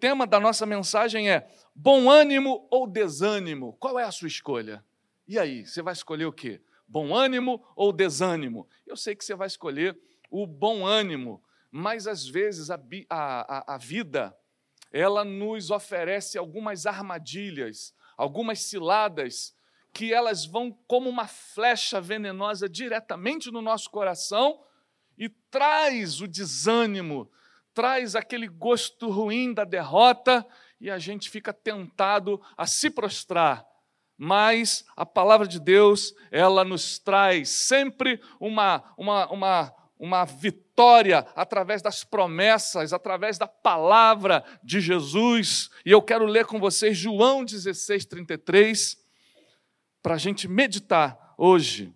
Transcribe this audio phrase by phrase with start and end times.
[0.00, 3.76] tema da nossa mensagem é bom ânimo ou desânimo?
[3.78, 4.82] Qual é a sua escolha?
[5.28, 6.60] E aí, você vai escolher o quê?
[6.88, 8.66] Bom ânimo ou desânimo?
[8.86, 9.96] Eu sei que você vai escolher
[10.30, 14.34] o bom ânimo, mas às vezes a, a, a vida
[14.90, 19.54] ela nos oferece algumas armadilhas, algumas ciladas
[19.92, 24.64] que elas vão como uma flecha venenosa diretamente no nosso coração
[25.18, 27.30] e traz o desânimo,
[27.74, 30.46] traz aquele gosto ruim da derrota
[30.80, 33.66] e a gente fica tentado a se prostrar.
[34.16, 41.80] Mas a palavra de Deus, ela nos traz sempre uma, uma, uma, uma vitória através
[41.80, 45.70] das promessas, através da palavra de Jesus.
[45.86, 48.98] E eu quero ler com vocês João 16, 33,
[50.02, 51.94] para a gente meditar hoje.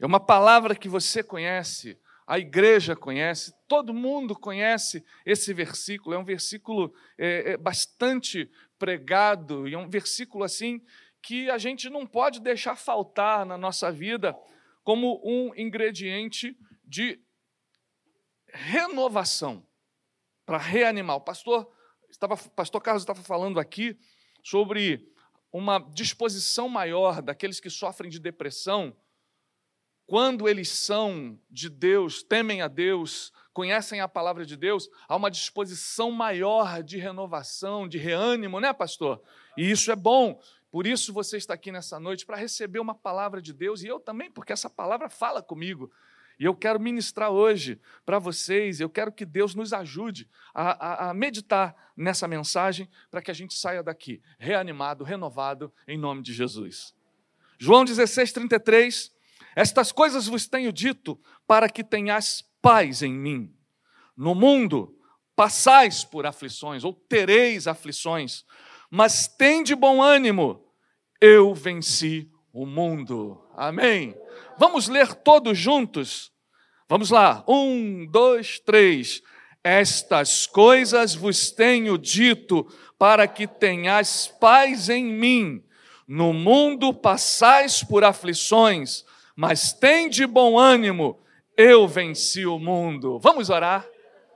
[0.00, 6.14] É uma palavra que você conhece, a igreja conhece, todo mundo conhece esse versículo.
[6.14, 10.84] É um versículo é, é bastante pregado e é um versículo assim
[11.22, 14.36] que a gente não pode deixar faltar na nossa vida
[14.84, 16.54] como um ingrediente
[16.84, 17.18] de
[18.52, 19.66] renovação
[20.44, 21.16] para reanimar.
[21.16, 21.66] O pastor
[22.10, 23.98] estava, pastor Carlos estava falando aqui
[24.44, 25.10] sobre
[25.50, 28.94] uma disposição maior daqueles que sofrem de depressão,
[30.08, 35.30] quando eles são de Deus, temem a Deus, conhecem a palavra de Deus, há uma
[35.30, 39.22] disposição maior de renovação, de reânimo, né, pastor?
[39.54, 40.40] E isso é bom.
[40.70, 44.00] Por isso você está aqui nessa noite para receber uma palavra de Deus e eu
[44.00, 45.92] também, porque essa palavra fala comigo.
[46.40, 51.10] E eu quero ministrar hoje para vocês, eu quero que Deus nos ajude a, a,
[51.10, 56.32] a meditar nessa mensagem para que a gente saia daqui reanimado, renovado, em nome de
[56.32, 56.94] Jesus.
[57.58, 59.17] João 16, 33.
[59.58, 63.52] Estas coisas vos tenho dito para que tenhais paz em mim.
[64.16, 64.94] No mundo
[65.34, 68.44] passais por aflições, ou tereis aflições,
[68.88, 70.64] mas tende bom ânimo,
[71.20, 73.44] eu venci o mundo.
[73.56, 74.14] Amém.
[74.56, 76.30] Vamos ler todos juntos?
[76.88, 77.44] Vamos lá.
[77.48, 79.20] Um, dois, três.
[79.64, 82.64] Estas coisas vos tenho dito
[82.96, 85.64] para que tenhais paz em mim.
[86.06, 89.04] No mundo passais por aflições,
[89.38, 91.16] mas tende bom ânimo,
[91.56, 93.20] eu venci o mundo.
[93.20, 93.86] Vamos orar?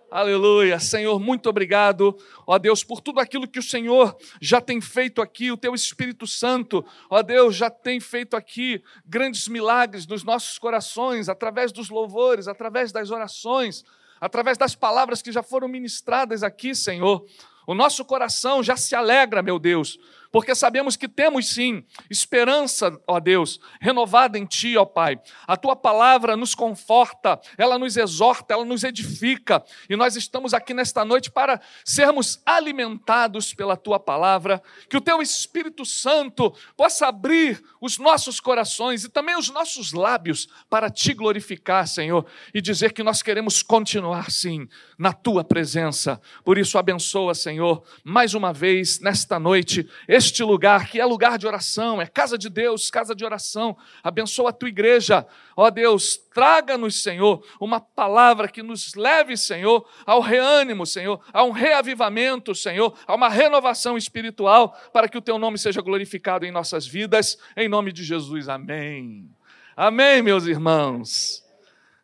[0.09, 0.79] Aleluia.
[0.79, 5.51] Senhor, muito obrigado, ó Deus, por tudo aquilo que o Senhor já tem feito aqui,
[5.51, 11.29] o teu Espírito Santo, ó Deus, já tem feito aqui grandes milagres nos nossos corações,
[11.29, 13.83] através dos louvores, através das orações,
[14.21, 17.27] através das palavras que já foram ministradas aqui, Senhor.
[17.67, 19.99] O nosso coração já se alegra, meu Deus,
[20.33, 25.21] porque sabemos que temos sim esperança, ó Deus, renovada em Ti, ó Pai.
[25.47, 30.73] A Tua palavra nos conforta, ela nos exorta, ela nos edifica, e nós estamos aqui
[30.73, 37.63] nesta noite para sermos alimentados pela Tua palavra, que o Teu Espírito Santo possa abrir
[37.79, 43.03] os nossos corações e também os nossos lábios para Te glorificar, Senhor, e dizer que
[43.03, 44.67] nós queremos continuar sim
[44.97, 46.19] na Tua presença.
[46.43, 51.47] Por isso, abençoa, Senhor, mais uma vez nesta noite este lugar, que é lugar de
[51.47, 53.77] oração, é casa de Deus, casa de oração.
[54.03, 60.21] Abençoa a tua igreja, ó Deus, traga-nos, Senhor, uma palavra que nos leve, Senhor, ao
[60.21, 65.59] reânimo, Senhor, a um reavivamento, Senhor, a uma renovação espiritual, para que o teu nome
[65.59, 68.49] seja glorificado em nossas vidas, em nome de Jesus.
[68.49, 69.29] Amém.
[69.77, 71.43] Amém, meus irmãos.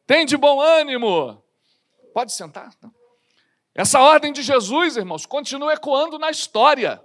[0.07, 1.43] Tem de bom ânimo.
[2.15, 2.71] Pode sentar.
[3.75, 7.01] Essa ordem de Jesus, irmãos, continua ecoando na história.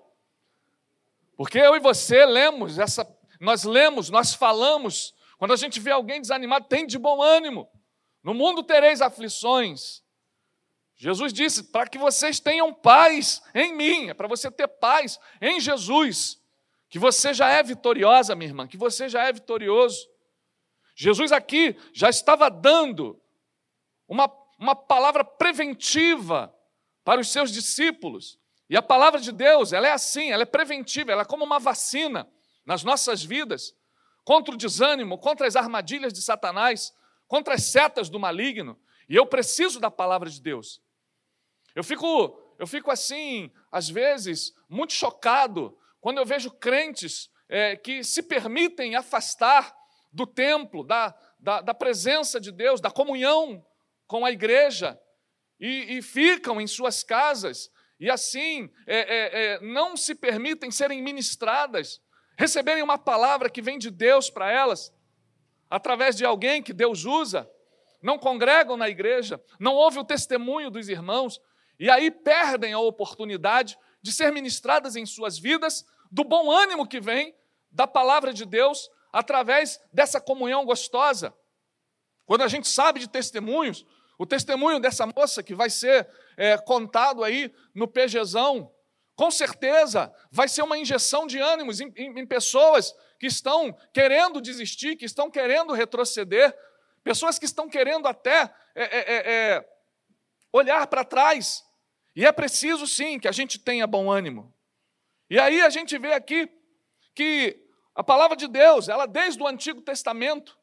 [1.36, 3.08] Porque eu e você lemos essa,
[3.40, 7.70] nós lemos, nós falamos, quando a gente vê alguém desanimado, tem de bom ânimo.
[8.24, 10.04] No mundo tereis aflições.
[10.96, 15.60] Jesus disse: para que vocês tenham paz em mim, é para você ter paz em
[15.60, 16.40] Jesus,
[16.90, 20.08] que você já é vitoriosa, minha irmã, que você já é vitorioso.
[20.96, 23.20] Jesus aqui já estava dando
[24.08, 26.54] uma, uma palavra preventiva
[27.04, 28.40] para os seus discípulos.
[28.74, 31.60] E a palavra de Deus, ela é assim, ela é preventiva, ela é como uma
[31.60, 32.28] vacina
[32.66, 33.78] nas nossas vidas
[34.26, 36.92] contra o desânimo, contra as armadilhas de Satanás,
[37.28, 38.76] contra as setas do maligno.
[39.08, 40.82] E eu preciso da palavra de Deus.
[41.76, 48.04] Eu fico, eu fico assim, às vezes, muito chocado quando eu vejo crentes é, que
[48.04, 49.72] se permitem afastar
[50.12, 53.64] do templo, da, da, da, presença de Deus, da comunhão
[54.08, 55.00] com a igreja,
[55.60, 57.70] e, e ficam em suas casas
[58.00, 62.02] e assim é, é, é, não se permitem serem ministradas,
[62.38, 64.94] receberem uma palavra que vem de Deus para elas,
[65.70, 67.50] através de alguém que Deus usa,
[68.02, 71.40] não congregam na igreja, não ouvem o testemunho dos irmãos,
[71.80, 77.00] e aí perdem a oportunidade de ser ministradas em suas vidas do bom ânimo que
[77.00, 77.34] vem
[77.72, 81.34] da palavra de Deus através dessa comunhão gostosa.
[82.26, 83.86] Quando a gente sabe de testemunhos,
[84.18, 86.08] o testemunho dessa moça que vai ser
[86.38, 88.72] é, contado aí no PGzão,
[89.16, 94.42] com certeza vai ser uma injeção de ânimos em, em, em pessoas que estão querendo
[94.42, 96.56] desistir, que estão querendo retroceder,
[97.04, 99.70] pessoas que estão querendo até é, é, é, é
[100.52, 101.64] olhar para trás.
[102.16, 104.54] E é preciso sim que a gente tenha bom ânimo.
[105.30, 106.50] E aí a gente vê aqui
[107.16, 107.60] que
[107.96, 110.58] a palavra de Deus, ela desde o Antigo Testamento,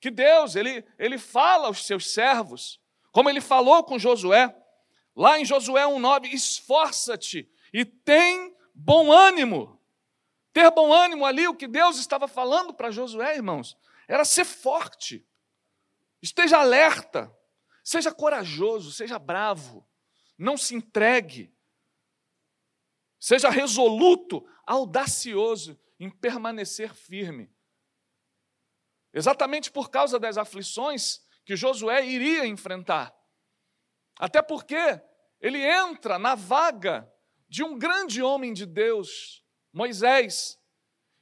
[0.00, 2.80] que Deus, ele, ele fala aos seus servos,
[3.12, 4.54] como ele falou com Josué,
[5.14, 9.80] lá em Josué 1,9: esforça-te e tem bom ânimo.
[10.52, 13.76] Ter bom ânimo ali, o que Deus estava falando para Josué, irmãos,
[14.06, 15.26] era ser forte,
[16.22, 17.34] esteja alerta,
[17.82, 19.86] seja corajoso, seja bravo,
[20.38, 21.52] não se entregue,
[23.18, 27.52] seja resoluto, audacioso em permanecer firme.
[29.12, 33.14] Exatamente por causa das aflições que Josué iria enfrentar.
[34.18, 35.00] Até porque
[35.40, 37.10] ele entra na vaga
[37.48, 40.58] de um grande homem de Deus, Moisés,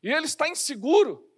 [0.03, 1.29] e ele está inseguro.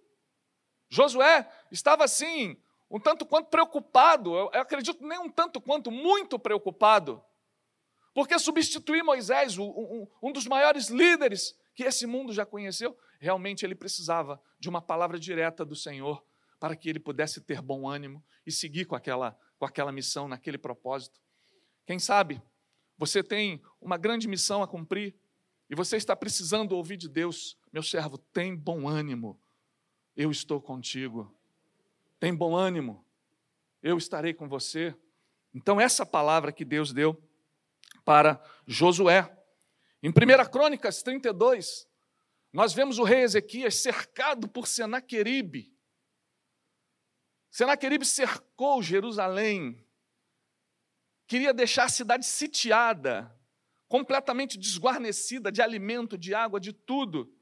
[0.89, 2.57] Josué estava assim,
[2.89, 7.23] um tanto quanto preocupado, eu acredito nem um tanto quanto muito preocupado,
[8.13, 14.41] porque substituir Moisés, um, dos maiores líderes que esse mundo já conheceu, realmente ele precisava
[14.57, 16.23] de uma palavra direta do Senhor
[16.57, 20.57] para que ele pudesse ter bom ânimo e seguir com aquela, com aquela missão, naquele
[20.57, 21.19] propósito.
[21.85, 22.41] Quem sabe
[22.97, 25.13] você tem uma grande missão a cumprir
[25.69, 29.39] e você está precisando ouvir de Deus, meu servo, tem bom ânimo,
[30.15, 31.33] eu estou contigo.
[32.19, 33.05] Tem bom ânimo,
[33.83, 34.95] eu estarei com você.
[35.53, 37.21] Então, essa palavra que Deus deu
[38.03, 39.31] para Josué.
[40.01, 40.13] Em 1
[40.51, 41.87] Crônicas 32,
[42.53, 45.73] nós vemos o rei Ezequias cercado por Senaqueribe.
[47.49, 49.84] Senaqueribe cercou Jerusalém,
[51.27, 53.33] queria deixar a cidade sitiada,
[53.87, 57.33] completamente desguarnecida de alimento, de água, de tudo.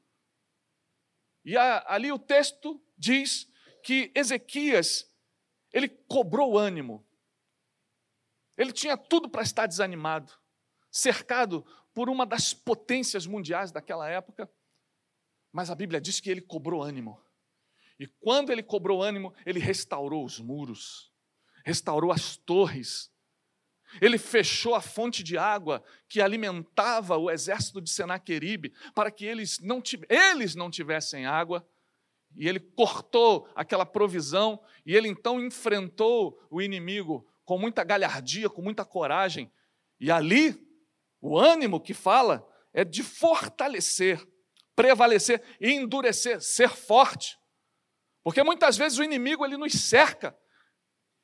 [1.46, 3.50] E a, ali o texto diz
[3.84, 5.12] que Ezequias,
[5.72, 7.06] ele cobrou ânimo.
[8.58, 10.32] Ele tinha tudo para estar desanimado,
[10.92, 14.50] cercado por uma das potências mundiais daquela época,
[15.52, 17.22] mas a Bíblia diz que ele cobrou ânimo.
[18.00, 21.14] E quando ele cobrou ânimo, ele restaurou os muros,
[21.64, 23.13] restaurou as torres,
[24.02, 29.60] ele fechou a fonte de água que alimentava o exército de Senaqueribe para que eles
[29.60, 31.68] não, eles não tivessem água.
[32.36, 38.62] E ele cortou aquela provisão e ele então enfrentou o inimigo com muita galhardia, com
[38.62, 39.52] muita coragem.
[40.00, 40.60] E ali,
[41.22, 44.26] o ânimo que fala é de fortalecer,
[44.76, 47.38] prevalecer e endurecer, ser forte.
[48.24, 50.36] Porque muitas vezes o inimigo ele nos cerca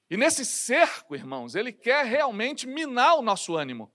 [0.09, 3.94] e nesse cerco, irmãos, ele quer realmente minar o nosso ânimo,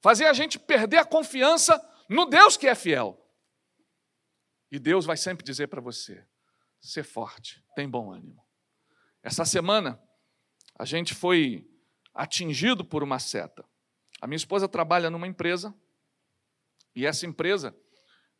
[0.00, 3.20] fazer a gente perder a confiança no Deus que é fiel.
[4.70, 6.24] E Deus vai sempre dizer para você:
[6.80, 8.44] ser forte, tem bom ânimo.
[9.22, 10.00] Essa semana,
[10.78, 11.68] a gente foi
[12.14, 13.64] atingido por uma seta.
[14.20, 15.74] A minha esposa trabalha numa empresa,
[16.94, 17.76] e essa empresa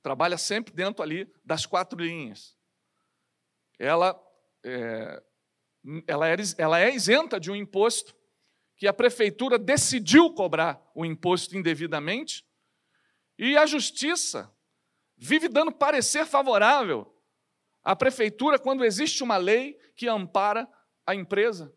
[0.02, 2.56] trabalha sempre dentro ali das quatro linhas.
[3.78, 4.18] Ela
[4.64, 5.22] é,
[6.06, 8.14] ela, é, ela é isenta de um imposto
[8.76, 12.46] que a prefeitura decidiu cobrar o imposto indevidamente,
[13.38, 14.52] e a justiça
[15.16, 17.14] vive dando parecer favorável
[17.82, 20.68] à prefeitura quando existe uma lei que ampara
[21.06, 21.74] a empresa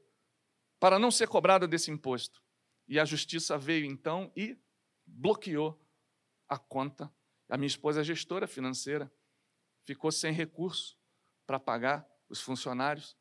[0.80, 2.42] para não ser cobrada desse imposto.
[2.88, 4.58] E a justiça veio então e
[5.06, 5.80] bloqueou
[6.48, 7.14] a conta.
[7.48, 9.12] A minha esposa é gestora financeira,
[9.84, 10.98] ficou sem recurso
[11.46, 13.18] para pagar os funcionários.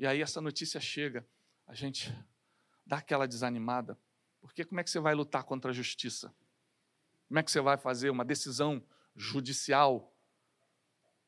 [0.00, 1.28] E aí essa notícia chega,
[1.66, 2.10] a gente
[2.86, 3.98] dá aquela desanimada,
[4.40, 6.34] porque como é que você vai lutar contra a justiça?
[7.28, 8.82] Como é que você vai fazer uma decisão
[9.14, 10.10] judicial,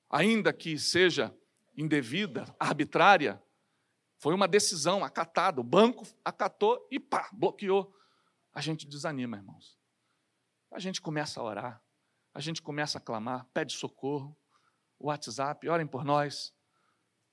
[0.08, 1.36] ainda que seja
[1.76, 3.42] indevida, arbitrária?
[4.16, 7.94] Foi uma decisão acatada, o banco acatou e pá, bloqueou.
[8.54, 9.78] A gente desanima, irmãos.
[10.70, 11.82] A gente começa a orar,
[12.32, 14.34] a gente começa a clamar, pede socorro,
[14.98, 16.54] o WhatsApp, orem por nós,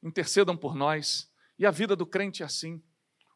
[0.01, 1.29] intercedam por nós.
[1.57, 2.81] E a vida do crente é assim.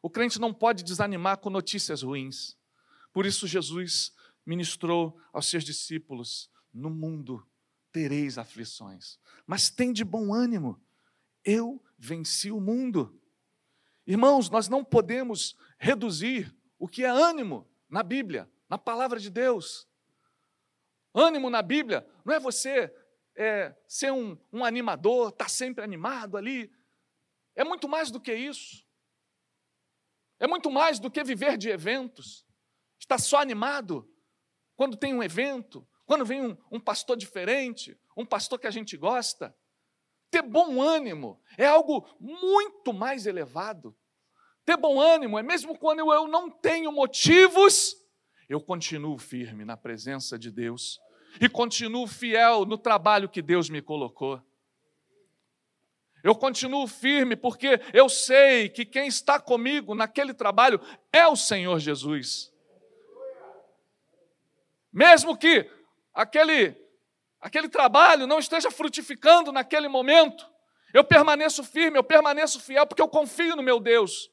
[0.02, 2.56] O crente não pode desanimar com notícias ruins.
[3.12, 4.12] Por isso, Jesus
[4.44, 7.46] ministrou aos seus discípulos: No mundo
[7.92, 10.80] tereis aflições, mas tem de bom ânimo.
[11.44, 13.20] Eu venci o mundo.
[14.06, 19.86] Irmãos, nós não podemos reduzir o que é ânimo na Bíblia, na palavra de Deus.
[21.14, 22.92] Ânimo na Bíblia não é você
[23.36, 26.70] é, ser um, um animador, estar tá sempre animado ali.
[27.54, 28.84] É muito mais do que isso.
[30.38, 32.46] É muito mais do que viver de eventos.
[32.98, 34.08] Estar só animado
[34.76, 38.96] quando tem um evento, quando vem um, um pastor diferente, um pastor que a gente
[38.96, 39.54] gosta.
[40.30, 43.96] Ter bom ânimo é algo muito mais elevado.
[44.64, 47.96] Ter bom ânimo é mesmo quando eu não tenho motivos,
[48.48, 50.98] eu continuo firme na presença de Deus
[51.40, 54.42] e continuo fiel no trabalho que Deus me colocou.
[56.22, 60.80] Eu continuo firme porque eu sei que quem está comigo naquele trabalho
[61.12, 62.50] é o Senhor Jesus.
[64.90, 65.70] Mesmo que
[66.14, 66.82] aquele
[67.40, 70.50] aquele trabalho não esteja frutificando naquele momento,
[70.94, 74.30] eu permaneço firme, eu permaneço fiel porque eu confio no meu Deus.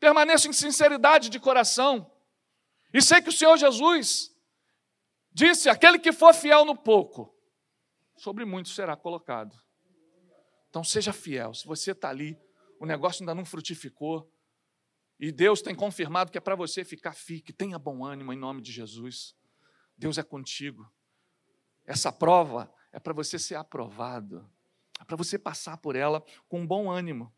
[0.00, 2.10] Permaneço em sinceridade de coração.
[2.94, 4.34] E sei que o Senhor Jesus
[5.38, 7.32] disse: aquele que for fiel no pouco,
[8.16, 9.56] sobre muito será colocado.
[10.68, 11.54] Então seja fiel.
[11.54, 12.36] Se você está ali,
[12.80, 14.30] o negócio ainda não frutificou,
[15.18, 18.60] e Deus tem confirmado que é para você ficar, fique, tenha bom ânimo em nome
[18.60, 19.34] de Jesus.
[19.96, 20.90] Deus é contigo.
[21.86, 24.48] Essa prova é para você ser aprovado,
[25.00, 27.34] é para você passar por ela com bom ânimo.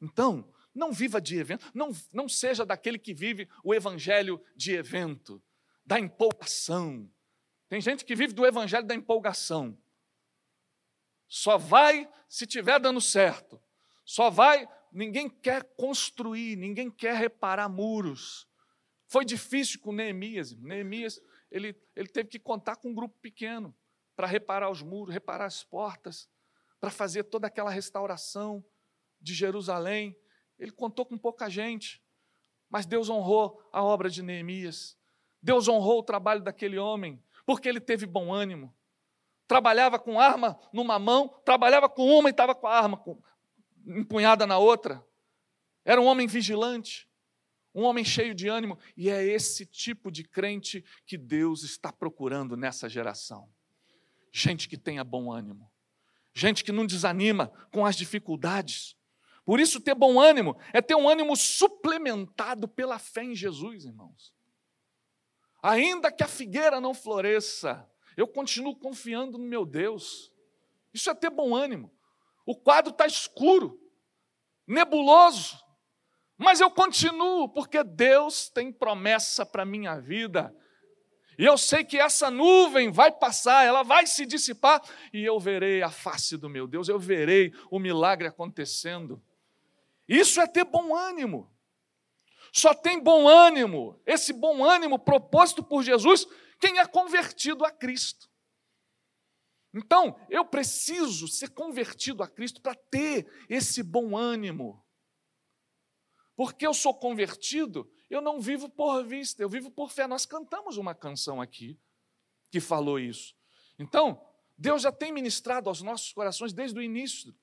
[0.00, 5.40] Então, não viva de evento, não, não seja daquele que vive o evangelho de evento,
[5.86, 7.08] da empolgação.
[7.74, 9.76] Tem gente que vive do evangelho da empolgação.
[11.26, 13.60] Só vai se tiver dando certo.
[14.04, 18.46] Só vai, ninguém quer construir, ninguém quer reparar muros.
[19.08, 20.54] Foi difícil com Neemias.
[20.54, 23.74] Neemias, ele, ele teve que contar com um grupo pequeno
[24.14, 26.28] para reparar os muros, reparar as portas,
[26.78, 28.64] para fazer toda aquela restauração
[29.20, 30.16] de Jerusalém.
[30.60, 32.00] Ele contou com pouca gente,
[32.70, 34.96] mas Deus honrou a obra de Neemias.
[35.42, 38.74] Deus honrou o trabalho daquele homem, porque ele teve bom ânimo
[39.46, 43.02] trabalhava com arma numa mão, trabalhava com uma e estava com a arma
[43.86, 45.04] empunhada na outra.
[45.84, 47.08] Era um homem vigilante,
[47.74, 52.56] um homem cheio de ânimo, e é esse tipo de crente que Deus está procurando
[52.56, 53.48] nessa geração.
[54.32, 55.70] Gente que tenha bom ânimo,
[56.32, 58.96] gente que não desanima com as dificuldades.
[59.44, 64.32] Por isso, ter bom ânimo é ter um ânimo suplementado pela fé em Jesus, irmãos.
[65.66, 70.30] Ainda que a figueira não floresça, eu continuo confiando no meu Deus.
[70.92, 71.90] Isso é ter bom ânimo.
[72.44, 73.80] O quadro está escuro,
[74.66, 75.58] nebuloso,
[76.36, 80.54] mas eu continuo, porque Deus tem promessa para a minha vida.
[81.38, 84.82] E eu sei que essa nuvem vai passar, ela vai se dissipar,
[85.14, 89.18] e eu verei a face do meu Deus, eu verei o milagre acontecendo.
[90.06, 91.50] Isso é ter bom ânimo.
[92.54, 96.24] Só tem bom ânimo, esse bom ânimo proposto por Jesus
[96.60, 98.30] quem é convertido a Cristo.
[99.74, 104.86] Então, eu preciso ser convertido a Cristo para ter esse bom ânimo.
[106.36, 110.06] Porque eu sou convertido, eu não vivo por vista, eu vivo por fé.
[110.06, 111.76] Nós cantamos uma canção aqui
[112.52, 113.34] que falou isso.
[113.80, 114.24] Então,
[114.56, 117.34] Deus já tem ministrado aos nossos corações desde o início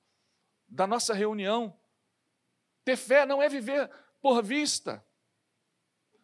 [0.70, 1.77] da nossa reunião.
[2.86, 5.03] Ter fé não é viver por vista,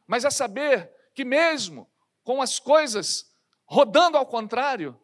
[0.05, 1.89] mas é saber que mesmo
[2.23, 3.31] com as coisas
[3.65, 4.99] rodando ao contrário,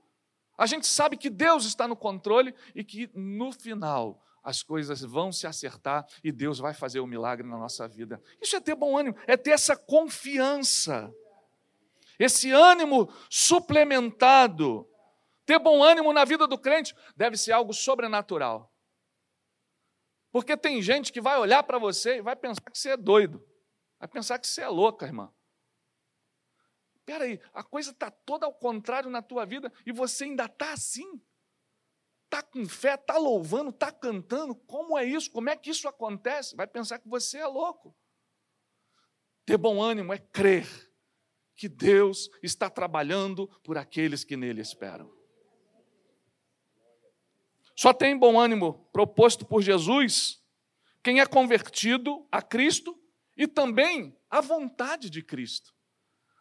[0.57, 5.31] a gente sabe que Deus está no controle e que no final as coisas vão
[5.31, 8.21] se acertar e Deus vai fazer o um milagre na nossa vida.
[8.41, 11.13] Isso é ter bom ânimo, é ter essa confiança,
[12.19, 14.87] esse ânimo suplementado.
[15.45, 18.72] Ter bom ânimo na vida do crente deve ser algo sobrenatural.
[20.33, 23.45] Porque tem gente que vai olhar para você e vai pensar que você é doido,
[23.99, 25.31] vai pensar que você é louca, irmã.
[26.95, 30.73] Espera aí, a coisa está toda ao contrário na tua vida e você ainda está
[30.73, 31.21] assim?
[32.23, 34.55] Está com fé, está louvando, está cantando?
[34.55, 35.29] Como é isso?
[35.29, 36.55] Como é que isso acontece?
[36.55, 37.95] Vai pensar que você é louco.
[39.45, 40.67] Ter bom ânimo é crer
[41.55, 45.13] que Deus está trabalhando por aqueles que nele esperam.
[47.75, 50.41] Só tem bom ânimo proposto por Jesus
[51.03, 52.97] quem é convertido a Cristo
[53.35, 55.73] e também à vontade de Cristo.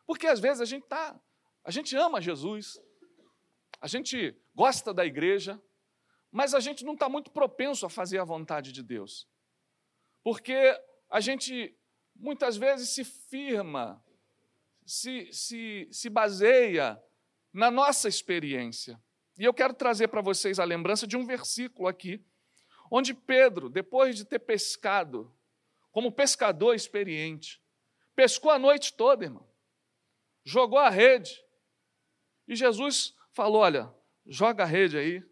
[0.06, 1.20] Porque às vezes a gente tá,
[1.64, 2.78] a gente ama Jesus,
[3.80, 5.60] a gente gosta da igreja,
[6.30, 9.28] mas a gente não está muito propenso a fazer a vontade de Deus.
[10.22, 10.56] Porque
[11.10, 11.76] a gente
[12.14, 14.02] muitas vezes se firma,
[14.86, 17.02] se, se, se baseia
[17.52, 19.00] na nossa experiência.
[19.42, 22.24] E eu quero trazer para vocês a lembrança de um versículo aqui,
[22.88, 25.34] onde Pedro, depois de ter pescado,
[25.90, 27.60] como pescador experiente,
[28.14, 29.44] pescou a noite toda, irmão,
[30.44, 31.44] jogou a rede,
[32.46, 33.92] e Jesus falou: Olha,
[34.24, 35.24] joga a rede aí,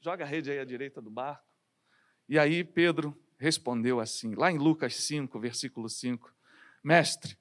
[0.00, 1.46] joga a rede aí à direita do barco.
[2.28, 6.34] E aí Pedro respondeu assim, lá em Lucas 5, versículo 5:
[6.82, 7.38] Mestre,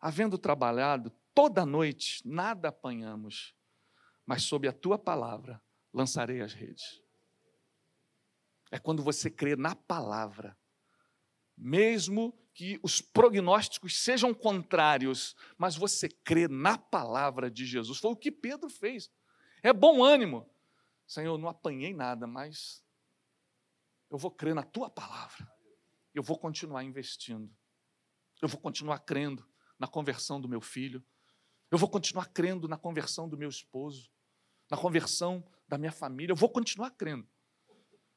[0.00, 3.54] havendo trabalhado toda noite, nada apanhamos,
[4.26, 7.00] mas sob a tua palavra lançarei as redes.
[8.70, 10.58] É quando você crê na palavra,
[11.56, 17.98] mesmo que os prognósticos sejam contrários, mas você crê na palavra de Jesus.
[17.98, 19.10] Foi o que Pedro fez.
[19.62, 20.50] É bom ânimo.
[21.06, 22.82] Senhor, não apanhei nada, mas
[24.10, 25.50] eu vou crer na tua palavra.
[26.14, 27.54] Eu vou continuar investindo.
[28.40, 29.46] Eu vou continuar crendo
[29.78, 31.04] na conversão do meu filho.
[31.70, 34.10] Eu vou continuar crendo na conversão do meu esposo,
[34.70, 36.32] na conversão da minha família.
[36.32, 37.28] Eu vou continuar crendo.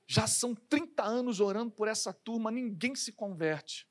[0.07, 3.87] Já são 30 anos orando por essa turma, ninguém se converte.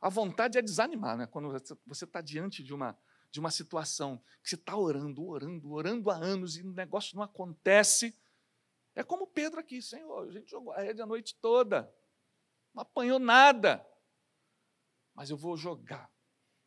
[0.00, 1.26] A vontade é desanimar, né?
[1.26, 1.50] Quando
[1.86, 2.96] você está diante de uma,
[3.30, 7.22] de uma situação que você está orando, orando, orando há anos e o negócio não
[7.22, 8.16] acontece.
[8.94, 11.92] É como Pedro aqui, Senhor, a gente jogou a rede a noite toda,
[12.72, 13.84] não apanhou nada.
[15.14, 16.10] Mas eu vou jogar,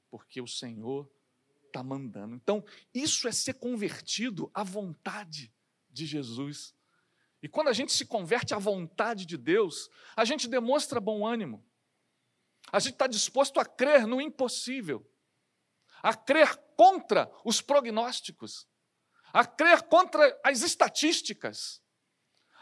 [0.09, 1.09] porque o Senhor
[1.71, 2.35] está mandando.
[2.35, 2.63] Então,
[2.93, 5.53] isso é ser convertido à vontade
[5.89, 6.75] de Jesus.
[7.41, 11.65] E quando a gente se converte à vontade de Deus, a gente demonstra bom ânimo.
[12.71, 15.05] A gente está disposto a crer no impossível,
[16.03, 18.67] a crer contra os prognósticos,
[19.33, 21.81] a crer contra as estatísticas,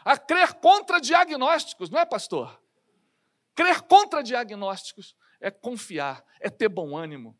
[0.04, 2.62] a crer contra diagnósticos, não é, pastor?
[3.54, 7.38] Crer contra diagnósticos é confiar, é ter bom ânimo,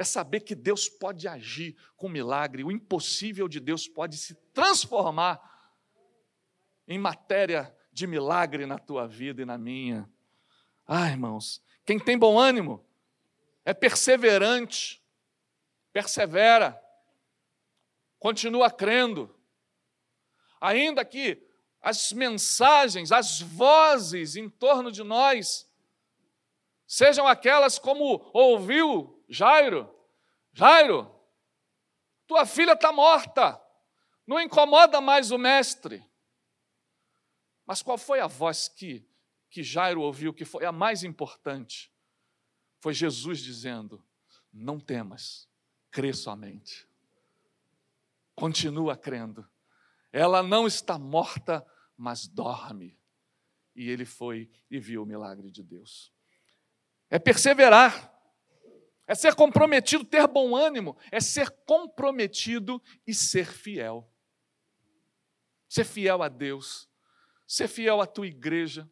[0.00, 5.38] é saber que Deus pode agir com milagre, o impossível de Deus pode se transformar
[6.88, 10.10] em matéria de milagre na tua vida e na minha.
[10.86, 12.82] Ah, irmãos, quem tem bom ânimo
[13.62, 15.04] é perseverante,
[15.92, 16.82] persevera,
[18.18, 19.38] continua crendo.
[20.62, 21.46] Ainda que
[21.78, 25.70] as mensagens, as vozes em torno de nós
[26.86, 29.88] sejam aquelas como ouviu Jairo:
[30.52, 31.10] Jairo,
[32.26, 33.58] tua filha está morta,
[34.26, 36.04] não incomoda mais o mestre.
[37.64, 39.08] Mas qual foi a voz que
[39.50, 41.92] que Jairo ouviu, que foi a mais importante,
[42.78, 44.02] foi Jesus dizendo:
[44.52, 45.48] Não temas,
[45.90, 46.88] crê somente.
[48.34, 49.46] Continua crendo.
[50.12, 51.66] Ela não está morta,
[51.96, 52.98] mas dorme.
[53.74, 56.12] E ele foi e viu o milagre de Deus.
[57.10, 58.09] É perseverar,
[59.10, 64.08] é ser comprometido, ter bom ânimo, é ser comprometido e ser fiel.
[65.68, 66.88] Ser fiel a Deus,
[67.44, 68.88] ser fiel à tua igreja,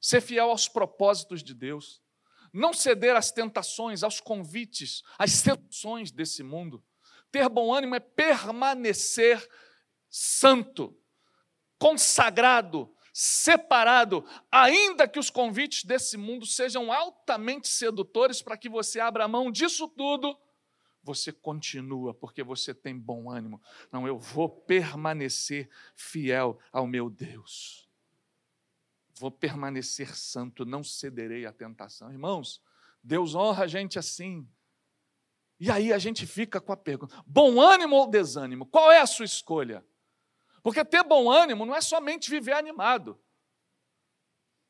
[0.00, 2.02] ser fiel aos propósitos de Deus,
[2.50, 6.82] não ceder às tentações, aos convites, às seduções desse mundo.
[7.30, 9.46] Ter bom ânimo é permanecer
[10.08, 10.98] santo,
[11.78, 19.28] consagrado, separado, ainda que os convites desse mundo sejam altamente sedutores para que você abra
[19.28, 20.36] mão disso tudo,
[21.02, 23.60] você continua porque você tem bom ânimo.
[23.90, 27.82] Não, eu vou permanecer fiel ao meu Deus
[29.22, 32.10] vou permanecer santo, não cederei à tentação.
[32.10, 32.60] Irmãos,
[33.02, 34.46] Deus honra a gente assim.
[35.60, 38.66] E aí a gente fica com a pergunta: bom ânimo ou desânimo?
[38.66, 39.84] Qual é a sua escolha?
[40.62, 43.20] Porque ter bom ânimo não é somente viver animado,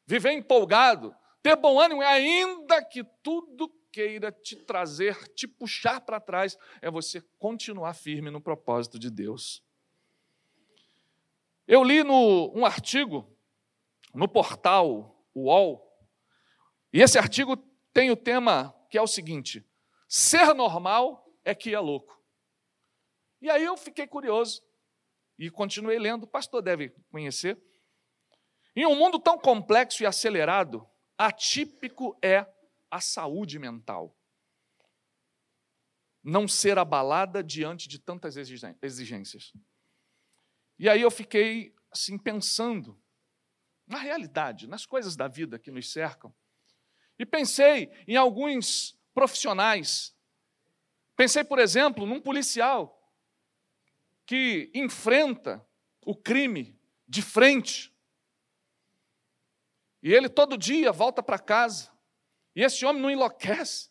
[0.06, 1.14] viver empolgado.
[1.42, 6.90] Ter bom ânimo é ainda que tudo queira te trazer, te puxar para trás, é
[6.90, 9.62] você continuar firme no propósito de Deus.
[11.66, 13.36] Eu li no, um artigo
[14.14, 15.92] no portal UOL,
[16.92, 17.56] e esse artigo
[17.92, 19.64] tem o tema que é o seguinte:
[20.08, 22.20] ser normal é que é louco.
[23.40, 24.62] E aí eu fiquei curioso
[25.46, 27.60] e continuei lendo, o pastor deve conhecer.
[28.76, 32.46] Em um mundo tão complexo e acelerado, atípico é
[32.88, 34.16] a saúde mental.
[36.22, 39.52] Não ser abalada diante de tantas exigências.
[40.78, 43.02] E aí eu fiquei assim pensando
[43.84, 46.32] na realidade, nas coisas da vida que nos cercam.
[47.18, 50.16] E pensei em alguns profissionais.
[51.16, 53.01] Pensei, por exemplo, num policial
[54.32, 55.62] que enfrenta
[56.06, 57.94] o crime de frente.
[60.02, 61.92] E ele todo dia volta para casa.
[62.56, 63.90] E esse homem não enlouquece.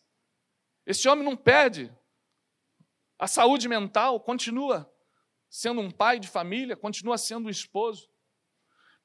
[0.84, 1.96] Esse homem não perde
[3.16, 4.92] a saúde mental, continua
[5.48, 8.10] sendo um pai de família, continua sendo um esposo.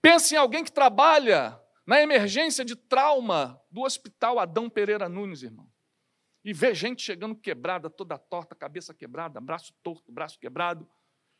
[0.01, 5.71] Pense em alguém que trabalha na emergência de trauma do Hospital Adão Pereira Nunes, irmão.
[6.43, 10.89] E vê gente chegando quebrada, toda torta, cabeça quebrada, braço torto, braço quebrado,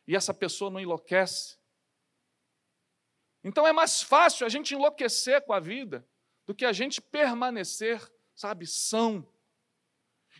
[0.08, 1.58] e essa pessoa não enlouquece.
[3.44, 6.08] Então é mais fácil a gente enlouquecer com a vida
[6.46, 8.00] do que a gente permanecer,
[8.34, 9.28] sabe, são.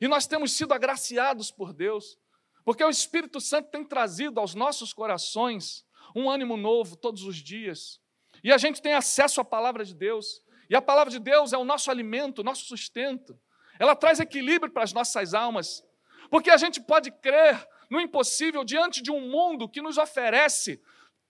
[0.00, 2.18] E nós temos sido agraciados por Deus,
[2.64, 8.00] porque o Espírito Santo tem trazido aos nossos corações um ânimo novo todos os dias.
[8.42, 10.42] E a gente tem acesso à palavra de Deus.
[10.70, 13.38] E a palavra de Deus é o nosso alimento, o nosso sustento.
[13.78, 15.84] Ela traz equilíbrio para as nossas almas.
[16.30, 20.80] Porque a gente pode crer no impossível diante de um mundo que nos oferece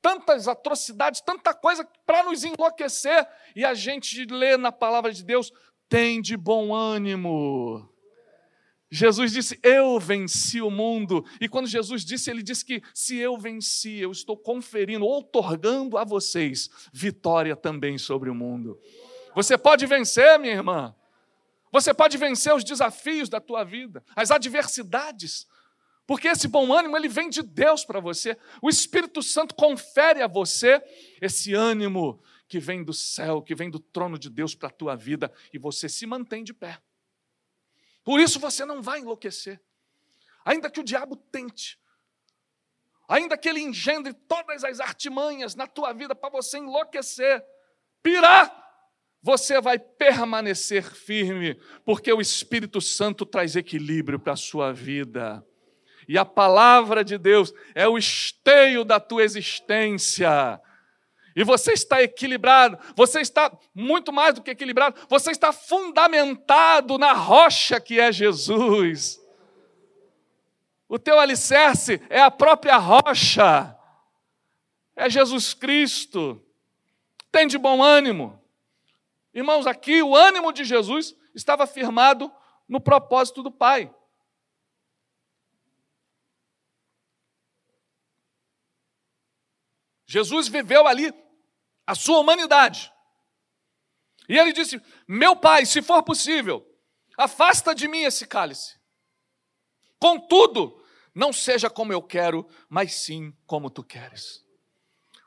[0.01, 3.27] tantas atrocidades, tanta coisa para nos enlouquecer.
[3.55, 5.53] E a gente lê na palavra de Deus:
[5.89, 7.89] tem de bom ânimo.
[8.91, 11.25] Jesus disse: Eu venci o mundo.
[11.41, 16.05] E quando Jesus disse, ele disse que se eu venci, eu estou conferindo, outorgando a
[16.05, 18.79] vocês vitória também sobre o mundo.
[19.35, 20.95] Você pode vencer, minha irmã.
[21.71, 25.47] Você pode vencer os desafios da tua vida, as adversidades.
[26.09, 28.35] Porque esse bom ânimo ele vem de Deus para você.
[28.63, 30.83] O Espírito Santo confere a você
[31.21, 34.97] esse ânimo que vem do céu, que vem do trono de Deus para a tua
[34.97, 36.81] vida e você se mantém de pé.
[38.03, 39.61] Por isso você não vai enlouquecer.
[40.47, 41.79] Ainda que o diabo tente,
[43.07, 47.45] ainda que ele engendre todas as artimanhas na tua vida para você enlouquecer,
[48.03, 48.51] pirar,
[49.21, 55.47] você vai permanecer firme, porque o Espírito Santo traz equilíbrio para a sua vida.
[56.09, 60.61] E a palavra de Deus é o esteio da tua existência
[61.39, 67.13] e você está equilibrado, você está muito mais do que equilibrado, você está fundamentado na
[67.13, 69.25] rocha que é Jesus.
[70.89, 73.73] O teu alicerce é a própria rocha,
[74.97, 76.45] é Jesus Cristo.
[77.31, 78.43] Tem de bom ânimo.
[79.33, 82.33] Irmãos, aqui o ânimo de Jesus estava firmado
[82.69, 83.95] no propósito do Pai.
[90.09, 91.13] Jesus viveu ali
[91.87, 92.91] a sua humanidade.
[94.27, 96.67] E ele disse: Meu pai, se for possível,
[97.17, 98.79] afasta de mim esse cálice.
[100.01, 100.83] Contudo,
[101.15, 104.45] não seja como eu quero, mas sim como tu queres.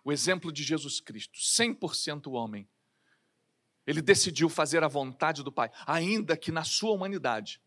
[0.04, 2.68] O exemplo de Jesus Cristo, 100% homem,
[3.86, 7.62] ele decidiu fazer a vontade do Pai, ainda que na sua humanidade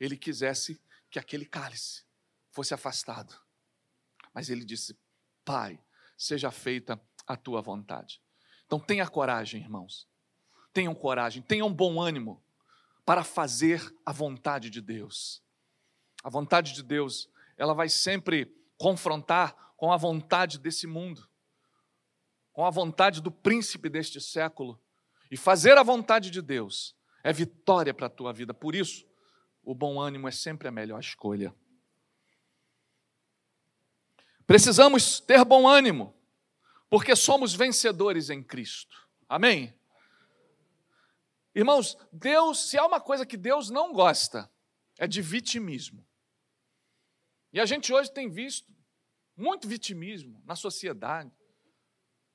[0.00, 2.04] ele quisesse que aquele cálice
[2.50, 3.38] fosse afastado.
[4.32, 4.98] Mas ele disse:
[5.44, 5.78] Pai,
[6.24, 8.20] seja feita a tua vontade.
[8.66, 10.08] Então tenha coragem, irmãos.
[10.72, 12.42] Tenham coragem, tenham bom ânimo
[13.04, 15.42] para fazer a vontade de Deus.
[16.22, 21.28] A vontade de Deus, ela vai sempre confrontar com a vontade desse mundo,
[22.52, 24.80] com a vontade do príncipe deste século.
[25.30, 28.54] E fazer a vontade de Deus é vitória para a tua vida.
[28.54, 29.06] Por isso,
[29.62, 31.54] o bom ânimo é sempre a melhor escolha.
[34.46, 36.14] Precisamos ter bom ânimo
[36.88, 39.08] porque somos vencedores em Cristo.
[39.28, 39.74] Amém?
[41.54, 44.50] Irmãos, Deus, se há uma coisa que Deus não gosta,
[44.98, 46.06] é de vitimismo.
[47.52, 48.72] E a gente hoje tem visto
[49.36, 51.32] muito vitimismo na sociedade.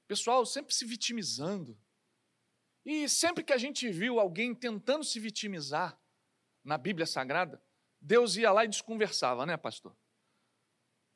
[0.08, 1.78] Pessoal sempre se vitimizando.
[2.86, 6.00] E sempre que a gente viu alguém tentando se vitimizar
[6.64, 7.62] na Bíblia Sagrada,
[8.02, 9.96] Deus ia lá e desconversava, né, pastor?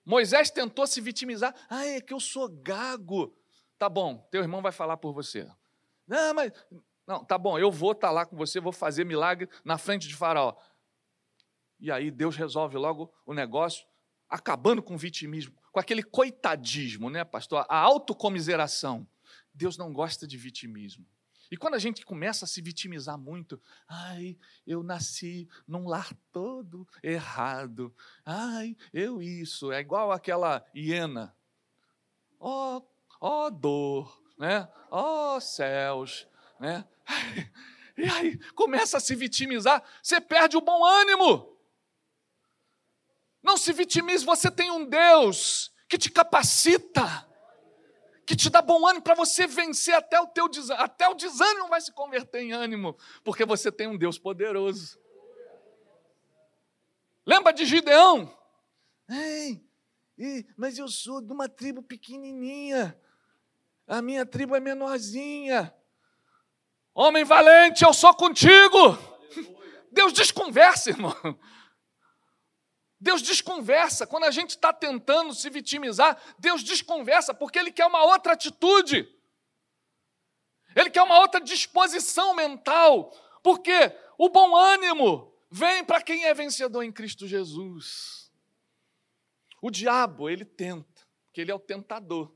[0.05, 1.55] Moisés tentou se vitimizar.
[1.69, 3.35] Ah, é que eu sou gago.
[3.77, 5.49] Tá bom, teu irmão vai falar por você.
[6.07, 6.51] Não, mas.
[7.05, 10.07] Não, tá bom, eu vou estar tá lá com você, vou fazer milagre na frente
[10.07, 10.55] de Faraó.
[11.79, 13.85] E aí Deus resolve logo o negócio,
[14.29, 17.65] acabando com o vitimismo, com aquele coitadismo, né, pastor?
[17.67, 19.05] A autocomiseração.
[19.53, 21.05] Deus não gosta de vitimismo.
[21.53, 26.87] E quando a gente começa a se vitimizar muito, ai, eu nasci num lar todo
[27.03, 31.37] errado, ai, eu isso, é igual aquela hiena.
[32.39, 32.87] Ó, oh,
[33.21, 34.67] ó oh, dor, né?
[34.89, 36.27] Ó oh, céus,
[36.59, 36.87] né?
[37.95, 41.55] E aí começa a se vitimizar, você perde o bom ânimo.
[43.43, 47.31] Não se vitimize, você tem um Deus que te capacita
[48.25, 50.83] que te dá bom ânimo para você vencer até o teu desânimo.
[50.83, 54.99] Até o desânimo vai se converter em ânimo, porque você tem um Deus poderoso.
[57.25, 58.37] Lembra de Gideão?
[59.09, 62.99] Ei, mas eu sou de uma tribo pequenininha.
[63.87, 65.73] A minha tribo é menorzinha.
[66.93, 68.97] Homem valente, eu sou contigo.
[69.91, 71.15] Deus desconversa, irmão.
[73.03, 74.07] Deus desconversa.
[74.07, 79.07] Quando a gente está tentando se vitimizar, Deus desconversa, porque Ele quer uma outra atitude.
[80.73, 83.11] Ele quer uma outra disposição mental,
[83.43, 88.31] porque o bom ânimo vem para quem é vencedor em Cristo Jesus.
[89.61, 92.33] O diabo, ele tenta, porque ele é o tentador.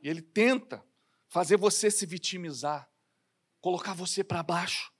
[0.00, 0.84] E ele tenta
[1.28, 2.88] fazer você se vitimizar,
[3.60, 4.92] colocar você para baixo.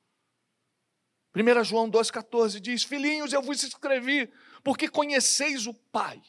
[1.35, 4.33] 1 João 2,14 diz: Filhinhos, eu vos escrevi,
[4.65, 6.21] porque conheceis o Pai.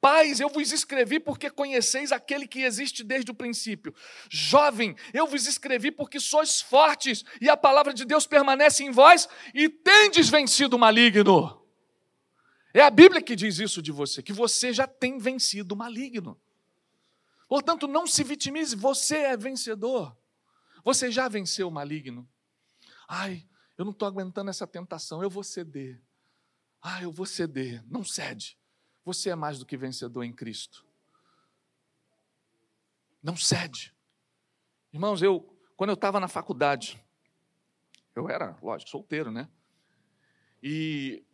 [0.00, 3.94] Pais, eu vos escrevi porque conheceis aquele que existe desde o princípio.
[4.30, 9.28] Jovem, eu vos escrevi porque sois fortes e a palavra de Deus permanece em vós
[9.54, 11.62] e tendes vencido o maligno.
[12.72, 16.40] É a Bíblia que diz isso de você, que você já tem vencido o maligno.
[17.46, 20.16] Portanto, não se vitimize, você é vencedor.
[20.82, 22.26] Você já venceu o maligno.
[23.06, 26.00] Ai, eu não estou aguentando essa tentação, eu vou ceder.
[26.82, 27.84] Ah, eu vou ceder.
[27.86, 28.58] Não cede.
[29.04, 30.86] Você é mais do que vencedor em Cristo.
[33.22, 33.94] Não cede.
[34.92, 37.02] Irmãos, eu, quando eu estava na faculdade,
[38.14, 39.48] eu era, lógico, solteiro, né?
[40.62, 41.24] E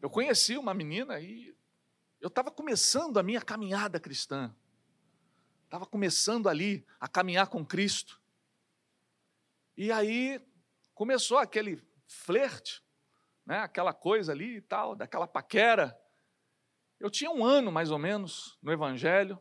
[0.00, 1.54] eu conheci uma menina e
[2.20, 4.54] eu estava começando a minha caminhada cristã.
[5.64, 8.20] Estava começando ali a caminhar com Cristo.
[9.76, 10.40] E aí
[10.94, 12.84] começou aquele flerte,
[13.46, 13.58] né?
[13.58, 15.96] aquela coisa ali e tal, daquela paquera.
[16.98, 19.38] Eu tinha um ano mais ou menos no Evangelho,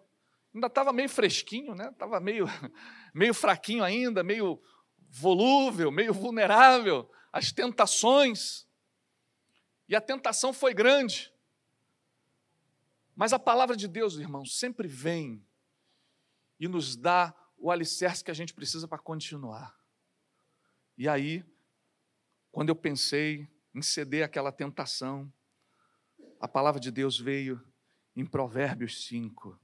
[0.54, 1.90] ainda estava meio fresquinho, né?
[1.90, 2.46] Estava meio,
[3.14, 4.62] meio fraquinho ainda, meio
[5.10, 8.68] volúvel, meio vulnerável às tentações.
[9.88, 11.34] E a tentação foi grande.
[13.16, 15.46] Mas a palavra de Deus, irmãos, sempre vem
[16.60, 19.78] e nos dá o alicerce que a gente precisa para continuar.
[20.98, 21.46] E aí,
[22.52, 25.32] quando eu pensei em ceder àquela tentação,
[26.40, 27.64] a palavra de Deus veio
[28.16, 29.60] em Provérbios 5.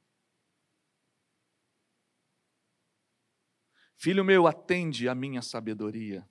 [3.96, 6.28] Filho meu, atende a minha sabedoria.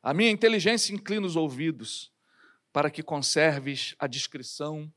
[0.00, 2.12] A minha inteligência inclina os ouvidos,
[2.72, 4.92] para que conserves a discrição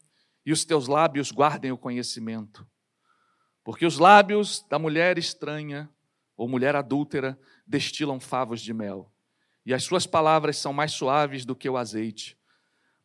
[0.46, 2.68] e os teus lábios guardem o conhecimento.
[3.64, 5.90] Porque os lábios da mulher estranha
[6.38, 9.12] ou mulher adúltera destilam favos de mel,
[9.66, 12.38] e as suas palavras são mais suaves do que o azeite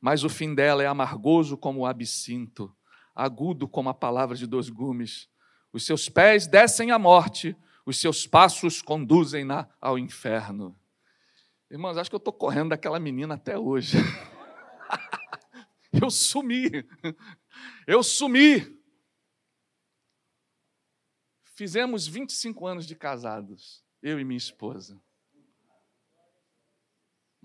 [0.01, 2.75] mas o fim dela é amargoso como o absinto,
[3.15, 5.29] agudo como a palavra de dois gumes.
[5.73, 10.79] Os seus pés descem à morte, os seus passos conduzem-na ao inferno.
[11.71, 13.97] Irmãos, acho que eu estou correndo daquela menina até hoje.
[15.93, 16.87] eu sumi.
[17.87, 18.81] Eu sumi.
[21.43, 25.01] Fizemos 25 anos de casados, eu e minha esposa.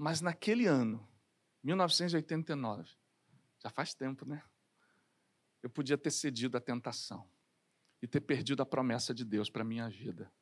[0.02, 1.08] Mas naquele ano,
[1.64, 2.90] 1989.
[3.60, 4.42] Já faz tempo, né?
[5.62, 7.30] Eu podia ter cedido à tentação
[8.02, 10.34] e ter perdido a promessa de Deus para a minha vida.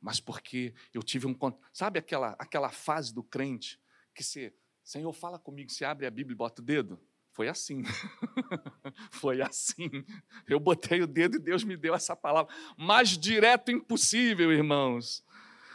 [0.00, 1.38] Mas porque eu tive um.
[1.72, 3.80] Sabe aquela, aquela fase do crente
[4.12, 4.52] que se.
[4.82, 7.00] Senhor, fala comigo, se abre a Bíblia e bota o dedo?
[7.30, 7.84] Foi assim.
[9.12, 9.88] Foi assim.
[10.48, 12.52] Eu botei o dedo e Deus me deu essa palavra.
[12.76, 15.24] Mais direto impossível, irmãos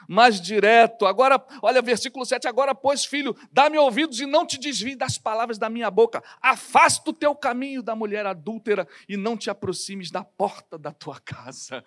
[0.08, 1.06] mais direto.
[1.06, 5.58] Agora, olha, versículo 7: Agora, pois, filho, dá-me ouvidos e não te desvie das palavras
[5.58, 6.24] da minha boca.
[6.42, 11.20] Afasta o teu caminho da mulher adúltera e não te aproximes da porta da tua
[11.20, 11.84] casa.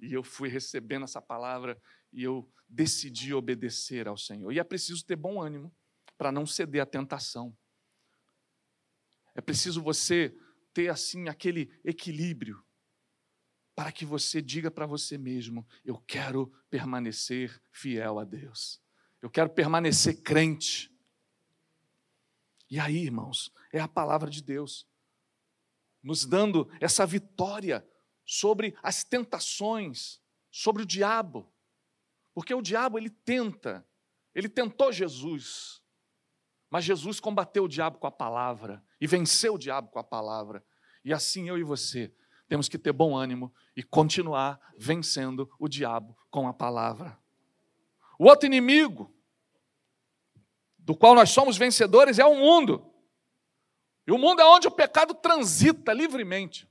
[0.00, 1.80] E eu fui recebendo essa palavra
[2.12, 4.50] e eu decidi obedecer ao Senhor.
[4.52, 5.72] E é preciso ter bom ânimo
[6.18, 7.56] para não ceder à tentação.
[9.34, 10.34] É preciso você
[10.74, 12.62] ter assim aquele equilíbrio
[13.74, 18.80] para que você diga para você mesmo: eu quero permanecer fiel a Deus,
[19.20, 20.90] eu quero permanecer crente.
[22.70, 24.86] E aí, irmãos, é a palavra de Deus
[26.02, 27.86] nos dando essa vitória
[28.24, 31.52] sobre as tentações, sobre o diabo.
[32.34, 33.86] Porque o diabo ele tenta,
[34.34, 35.82] ele tentou Jesus,
[36.70, 40.64] mas Jesus combateu o diabo com a palavra e venceu o diabo com a palavra.
[41.04, 42.12] E assim eu e você
[42.52, 47.18] temos que ter bom ânimo e continuar vencendo o diabo com a palavra.
[48.18, 49.10] O outro inimigo,
[50.76, 52.92] do qual nós somos vencedores, é o mundo.
[54.06, 56.70] E o mundo é onde o pecado transita livremente.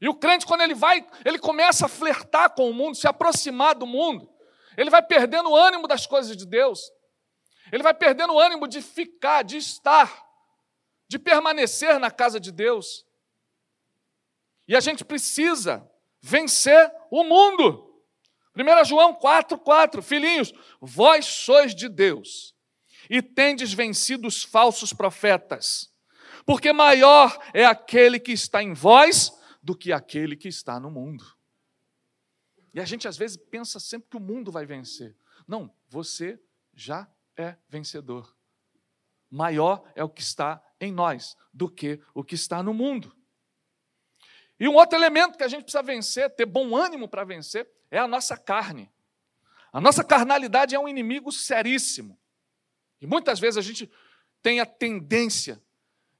[0.00, 3.74] E o crente, quando ele vai, ele começa a flertar com o mundo, se aproximar
[3.74, 4.32] do mundo,
[4.76, 6.92] ele vai perdendo o ânimo das coisas de Deus.
[7.72, 10.24] Ele vai perdendo o ânimo de ficar, de estar,
[11.08, 13.09] de permanecer na casa de Deus.
[14.70, 15.84] E a gente precisa
[16.20, 17.92] vencer o mundo.
[18.54, 22.54] 1 João 4, 4, filhinhos, vós sois de Deus
[23.10, 25.92] e tendes vencido os falsos profetas,
[26.46, 31.24] porque maior é aquele que está em vós do que aquele que está no mundo.
[32.72, 35.16] E a gente às vezes pensa sempre que o mundo vai vencer.
[35.48, 36.40] Não, você
[36.72, 38.36] já é vencedor.
[39.28, 43.16] Maior é o que está em nós do que o que está no mundo.
[44.60, 47.98] E um outro elemento que a gente precisa vencer, ter bom ânimo para vencer, é
[47.98, 48.92] a nossa carne.
[49.72, 52.20] A nossa carnalidade é um inimigo seríssimo.
[53.00, 53.90] E muitas vezes a gente
[54.42, 55.62] tem a tendência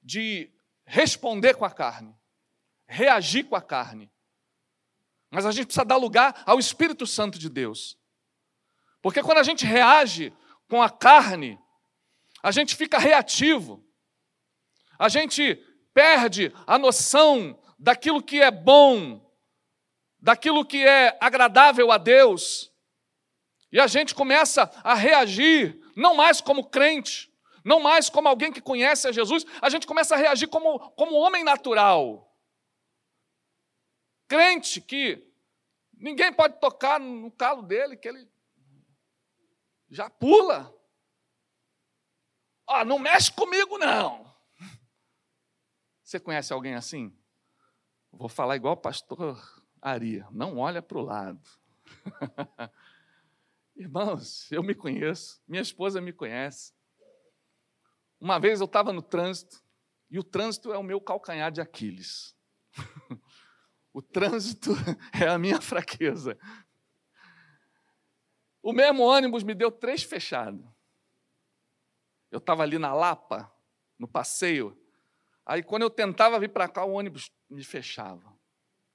[0.02, 0.50] de
[0.86, 2.16] responder com a carne,
[2.86, 4.10] reagir com a carne.
[5.30, 7.98] Mas a gente precisa dar lugar ao Espírito Santo de Deus.
[9.02, 10.32] Porque quando a gente reage
[10.66, 11.60] com a carne,
[12.42, 13.84] a gente fica reativo.
[14.98, 15.56] A gente
[15.92, 19.26] perde a noção daquilo que é bom,
[20.20, 22.70] daquilo que é agradável a Deus.
[23.72, 27.32] E a gente começa a reagir, não mais como crente,
[27.64, 31.16] não mais como alguém que conhece a Jesus, a gente começa a reagir como, como
[31.16, 32.30] homem natural.
[34.28, 35.26] Crente que
[35.94, 38.28] ninguém pode tocar no calo dele, que ele
[39.88, 40.72] já pula.
[42.66, 44.30] Ó, não mexe comigo, não.
[46.02, 47.19] Você conhece alguém assim?
[48.12, 51.40] Vou falar igual o pastor Aria, não olha para o lado.
[53.76, 56.74] Irmãos, eu me conheço, minha esposa me conhece.
[58.20, 59.62] Uma vez eu estava no trânsito,
[60.10, 62.36] e o trânsito é o meu calcanhar de Aquiles.
[63.92, 64.70] O trânsito
[65.12, 66.38] é a minha fraqueza.
[68.62, 70.64] O mesmo ônibus me deu três fechados.
[72.30, 73.52] Eu estava ali na Lapa,
[73.98, 74.79] no passeio.
[75.50, 78.22] Aí, quando eu tentava vir para cá, o ônibus me fechava.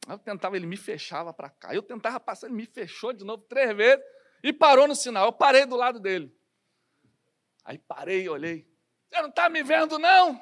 [0.08, 1.76] Eu tentava, ele me fechava para cá.
[1.76, 4.02] Eu tentava passar, ele me fechou de novo três vezes
[4.42, 5.26] e parou no sinal.
[5.26, 6.34] Eu parei do lado dele.
[7.66, 8.66] Aí parei e olhei.
[9.10, 10.42] Você não está me vendo, não?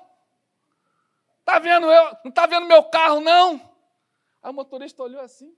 [1.39, 2.04] Está vendo eu?
[2.23, 3.56] Não está vendo meu carro, não?
[4.43, 5.52] Aí o motorista olhou assim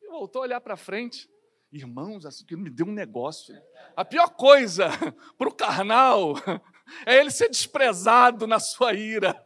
[0.00, 1.28] e voltou a olhar para frente.
[1.70, 3.54] Irmãos, aquilo me deu um negócio.
[3.94, 4.88] A pior coisa
[5.36, 6.32] para o carnal
[7.04, 9.38] é ele ser desprezado na sua ira.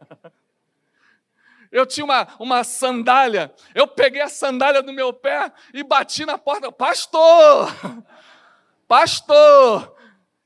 [1.73, 6.37] Eu tinha uma, uma sandália, eu peguei a sandália do meu pé e bati na
[6.37, 6.71] porta.
[6.71, 7.67] Pastor!
[8.87, 9.97] Pastor!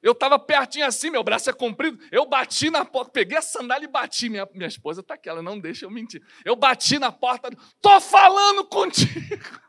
[0.01, 1.99] Eu estava pertinho assim, meu braço é comprido.
[2.13, 4.29] Eu bati na porta, peguei a sandália e bati.
[4.29, 6.23] Minha, minha esposa está aqui, ela não deixa eu mentir.
[6.45, 9.59] Eu bati na porta, estou falando contigo.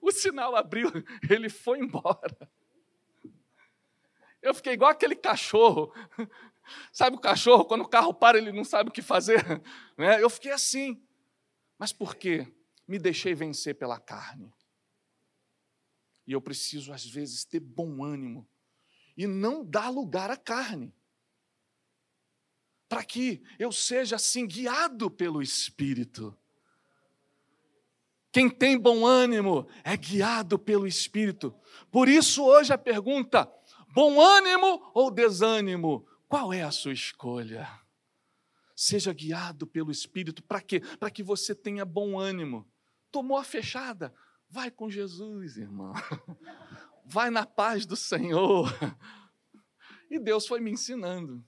[0.00, 0.90] O sinal abriu,
[1.28, 2.48] ele foi embora.
[4.40, 5.92] Eu fiquei igual aquele cachorro.
[6.92, 9.42] Sabe o cachorro, quando o carro para, ele não sabe o que fazer?
[9.96, 10.20] Né?
[10.20, 11.00] Eu fiquei assim.
[11.78, 12.52] Mas por quê?
[12.86, 14.52] Me deixei vencer pela carne.
[16.26, 18.48] E eu preciso, às vezes, ter bom ânimo
[19.16, 20.94] e não dar lugar à carne.
[22.88, 26.36] Para que eu seja assim guiado pelo Espírito.
[28.32, 31.54] Quem tem bom ânimo é guiado pelo Espírito.
[31.90, 33.50] Por isso, hoje a pergunta:
[33.92, 36.06] bom ânimo ou desânimo?
[36.28, 37.68] Qual é a sua escolha?
[38.74, 40.42] Seja guiado pelo Espírito.
[40.42, 40.80] Para quê?
[40.98, 42.66] Para que você tenha bom ânimo.
[43.10, 44.12] Tomou a fechada?
[44.48, 45.92] Vai com Jesus, irmão.
[47.04, 48.68] vai na paz do Senhor.
[50.10, 51.44] E Deus foi me ensinando.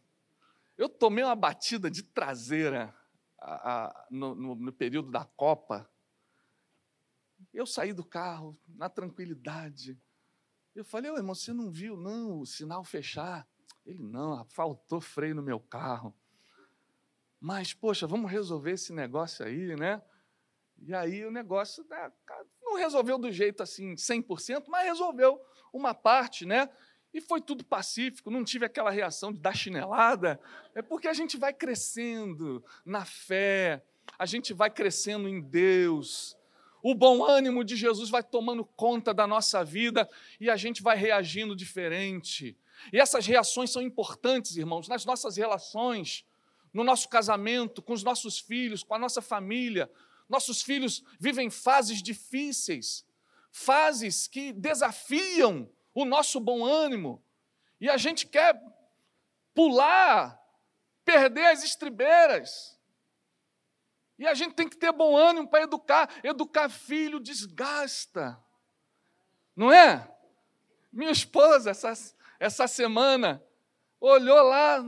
[0.76, 2.94] Eu tomei uma batida de traseira
[3.38, 5.88] a, a, no, no, no período da Copa.
[7.52, 9.98] Eu saí do carro na tranquilidade.
[10.74, 13.48] Eu falei, irmão, você não viu, não, o sinal fechar?
[13.86, 16.12] Ele, não, faltou freio no meu carro.
[17.40, 20.02] Mas, poxa, vamos resolver esse negócio aí, né?
[20.82, 22.12] E aí o negócio né,
[22.62, 25.40] não resolveu do jeito assim 100%, mas resolveu
[25.72, 26.68] uma parte, né?
[27.14, 30.40] E foi tudo pacífico, não tive aquela reação de dar chinelada.
[30.74, 33.82] É porque a gente vai crescendo na fé,
[34.18, 36.36] a gente vai crescendo em Deus.
[36.82, 40.96] O bom ânimo de Jesus vai tomando conta da nossa vida e a gente vai
[40.96, 42.56] reagindo diferente.
[42.92, 46.24] E essas reações são importantes, irmãos, nas nossas relações,
[46.72, 49.90] no nosso casamento, com os nossos filhos, com a nossa família,
[50.28, 53.06] nossos filhos vivem fases difíceis,
[53.50, 57.22] fases que desafiam o nosso bom ânimo,
[57.80, 58.60] e a gente quer
[59.54, 60.38] pular,
[61.04, 62.76] perder as estribeiras.
[64.18, 66.10] E a gente tem que ter bom ânimo para educar.
[66.24, 68.42] Educar filho desgasta.
[69.54, 70.10] Não é?
[70.90, 71.92] Minha esposa, essa,
[72.38, 73.42] essa semana,
[74.00, 74.84] olhou lá.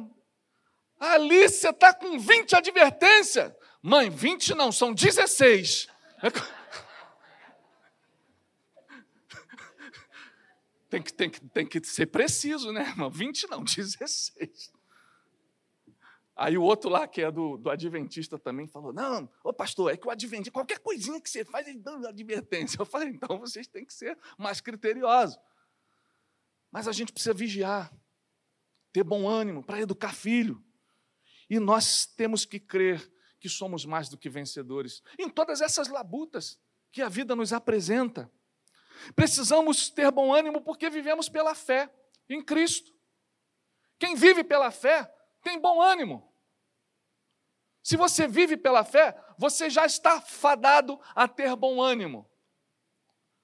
[1.00, 3.52] A Alice está com 20 advertências.
[3.82, 5.88] Mãe, 20 não, são 16.
[10.88, 13.10] Tem que, tem, que, tem que ser preciso, né, irmão?
[13.10, 14.72] 20 não, 16.
[16.34, 19.96] Aí o outro lá, que é do, do Adventista também, falou: Não, ô pastor, é
[19.96, 22.80] que o Adventista, qualquer coisinha que você faz, ele dá advertência.
[22.80, 25.38] Eu falei: Então vocês têm que ser mais criteriosos.
[26.70, 27.92] Mas a gente precisa vigiar,
[28.92, 30.64] ter bom ânimo para educar filho.
[31.48, 33.10] E nós temos que crer
[33.40, 36.58] que somos mais do que vencedores em todas essas labutas
[36.90, 38.30] que a vida nos apresenta.
[39.14, 41.92] Precisamos ter bom ânimo porque vivemos pela fé
[42.28, 42.92] em Cristo.
[43.98, 45.10] Quem vive pela fé
[45.42, 46.28] tem bom ânimo.
[47.82, 52.30] Se você vive pela fé, você já está fadado a ter bom ânimo.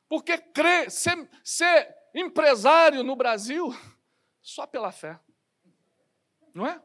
[0.09, 3.75] Porque crer, ser, ser empresário no Brasil,
[4.41, 5.19] só pela fé.
[6.55, 6.81] Não é?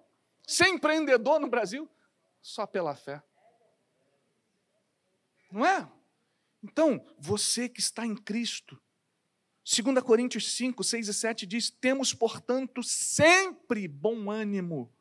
[0.48, 1.90] Ser empreendedor no Brasil,
[2.42, 3.22] só pela fé.
[5.52, 5.90] Não é?
[6.64, 8.82] Então, você que está em Cristo,
[9.64, 14.92] 2 Coríntios 5, 6 e 7 diz: Temos, portanto, sempre bom ânimo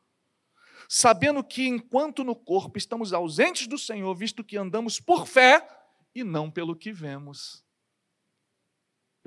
[0.88, 5.66] sabendo que enquanto no corpo estamos ausentes do Senhor, visto que andamos por fé
[6.14, 7.62] e não pelo que vemos.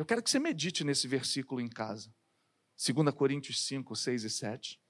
[0.02, 2.12] Eu quero que você medite nesse versículo em casa.
[2.84, 4.82] 2 Coríntios 5, 6 e 7.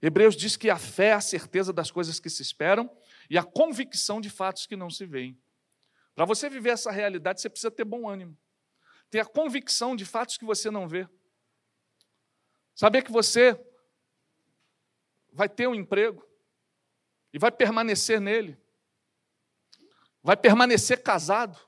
[0.00, 2.90] Hebreus diz que a fé é a certeza das coisas que se esperam
[3.28, 5.38] e a convicção de fatos que não se veem.
[6.14, 8.34] Para você viver essa realidade, você precisa ter bom ânimo,
[9.10, 11.06] ter a convicção de fatos que você não vê.
[12.74, 13.62] Saber que você
[15.30, 16.26] vai ter um emprego
[17.30, 18.58] e vai permanecer nele,
[20.22, 21.60] vai permanecer casado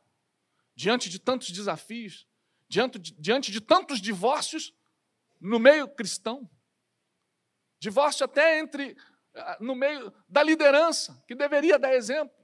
[0.75, 2.27] diante de tantos desafios,
[2.69, 4.75] diante de, diante de tantos divórcios
[5.41, 6.49] no meio cristão,
[7.79, 8.97] divórcio até entre
[9.35, 12.35] ah, no meio da liderança, que deveria dar exemplo,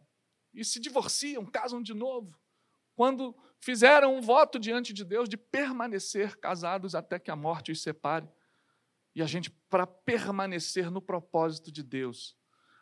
[0.52, 2.38] e se divorciam, casam de novo,
[2.94, 7.82] quando fizeram um voto diante de Deus de permanecer casados até que a morte os
[7.82, 8.28] separe.
[9.14, 12.36] E a gente, para permanecer no propósito de Deus,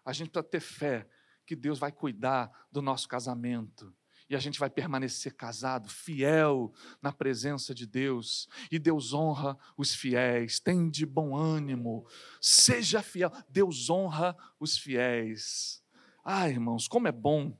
[0.04, 1.08] a gente precisa ter fé
[1.46, 3.94] que Deus vai cuidar do nosso casamento.
[4.28, 8.48] E a gente vai permanecer casado, fiel na presença de Deus.
[8.70, 10.60] E Deus honra os fiéis.
[10.60, 12.06] Tem de bom ânimo.
[12.40, 13.32] Seja fiel.
[13.48, 15.82] Deus honra os fiéis.
[16.22, 17.56] Ah, irmãos, como é bom.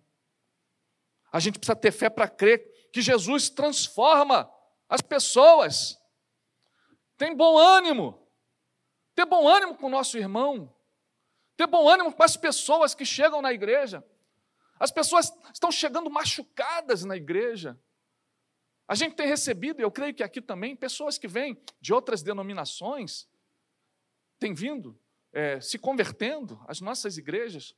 [1.33, 4.51] A gente precisa ter fé para crer que Jesus transforma
[4.89, 5.99] as pessoas.
[7.17, 8.29] Tem bom ânimo
[9.19, 10.73] ter bom ânimo com o nosso irmão,
[11.57, 14.05] ter bom ânimo com as pessoas que chegam na igreja.
[14.79, 17.79] As pessoas estão chegando machucadas na igreja.
[18.87, 23.29] A gente tem recebido, eu creio que aqui também, pessoas que vêm de outras denominações,
[24.39, 24.99] têm vindo,
[25.33, 27.75] é, se convertendo às nossas igrejas.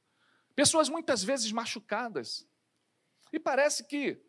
[0.55, 2.47] Pessoas muitas vezes machucadas.
[3.33, 4.23] E parece que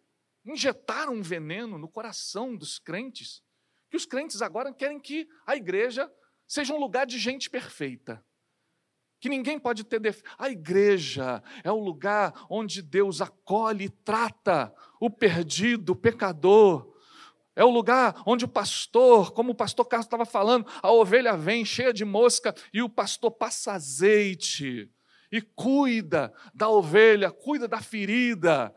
[0.45, 3.43] injetaram um veneno no coração dos crentes,
[3.89, 6.11] que os crentes agora querem que a igreja
[6.47, 8.25] seja um lugar de gente perfeita.
[9.21, 10.29] Que ninguém pode ter defeito.
[10.37, 16.91] A igreja é o lugar onde Deus acolhe e trata o perdido, o pecador.
[17.55, 21.63] É o lugar onde o pastor, como o pastor Carlos estava falando, a ovelha vem
[21.63, 24.91] cheia de mosca e o pastor passa azeite
[25.31, 28.73] e cuida da ovelha, cuida da ferida,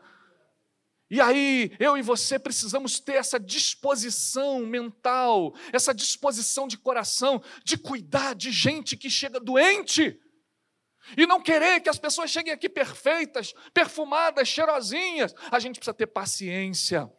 [1.09, 7.77] e aí, eu e você precisamos ter essa disposição mental, essa disposição de coração, de
[7.77, 10.19] cuidar de gente que chega doente.
[11.17, 15.33] E não querer que as pessoas cheguem aqui perfeitas, perfumadas, cheirosinhas.
[15.51, 17.11] A gente precisa ter paciência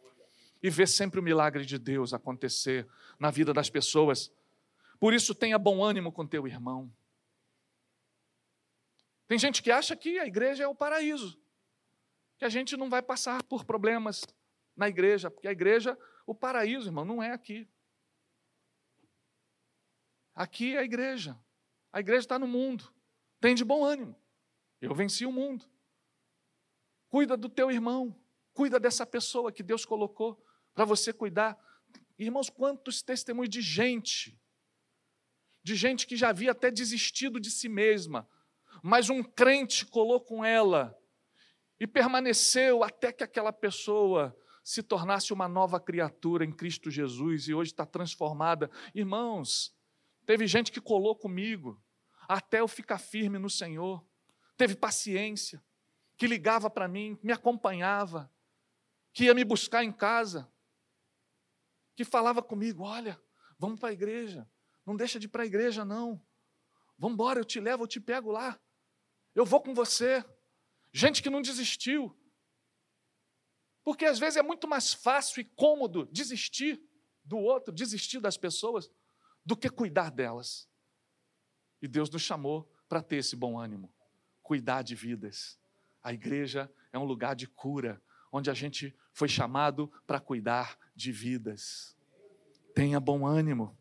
[0.61, 2.87] e ver sempre o milagre de Deus acontecer
[3.19, 4.31] na vida das pessoas.
[4.99, 6.91] Por isso, tenha bom ânimo com teu irmão.
[9.27, 11.39] Tem gente que acha que a igreja é o paraíso
[12.37, 14.23] que a gente não vai passar por problemas
[14.75, 17.67] na igreja, porque a igreja, o paraíso, irmão, não é aqui.
[20.35, 21.37] Aqui é a igreja.
[21.91, 22.93] A igreja está no mundo.
[23.39, 24.15] Tem de bom ânimo.
[24.81, 25.65] Eu venci o mundo.
[27.09, 28.15] Cuida do teu irmão.
[28.53, 31.57] Cuida dessa pessoa que Deus colocou para você cuidar.
[32.17, 34.39] Irmãos, quantos testemunhos de gente,
[35.63, 38.27] de gente que já havia até desistido de si mesma,
[38.81, 40.97] mas um crente colou com ela
[41.79, 47.53] e permaneceu até que aquela pessoa se tornasse uma nova criatura em Cristo Jesus e
[47.53, 48.69] hoje está transformada.
[48.93, 49.75] Irmãos,
[50.25, 51.81] teve gente que colou comigo
[52.27, 54.05] até eu ficar firme no Senhor,
[54.57, 55.63] teve paciência,
[56.17, 58.31] que ligava para mim, me acompanhava,
[59.13, 60.51] que ia me buscar em casa,
[61.95, 63.19] que falava comigo: olha,
[63.57, 64.49] vamos para a igreja,
[64.85, 66.21] não deixa de ir para a igreja, não.
[66.97, 68.59] Vamos embora, eu te levo, eu te pego lá.
[69.35, 70.25] Eu vou com você
[70.91, 72.15] gente que não desistiu.
[73.83, 76.81] Porque às vezes é muito mais fácil e cômodo desistir
[77.23, 78.89] do outro, desistir das pessoas,
[79.45, 80.67] do que cuidar delas.
[81.81, 83.91] E Deus nos chamou para ter esse bom ânimo,
[84.41, 85.59] cuidar de vidas.
[86.03, 88.01] A igreja é um lugar de cura,
[88.31, 91.95] onde a gente foi chamado para cuidar de vidas.
[92.73, 93.77] Tenha bom ânimo.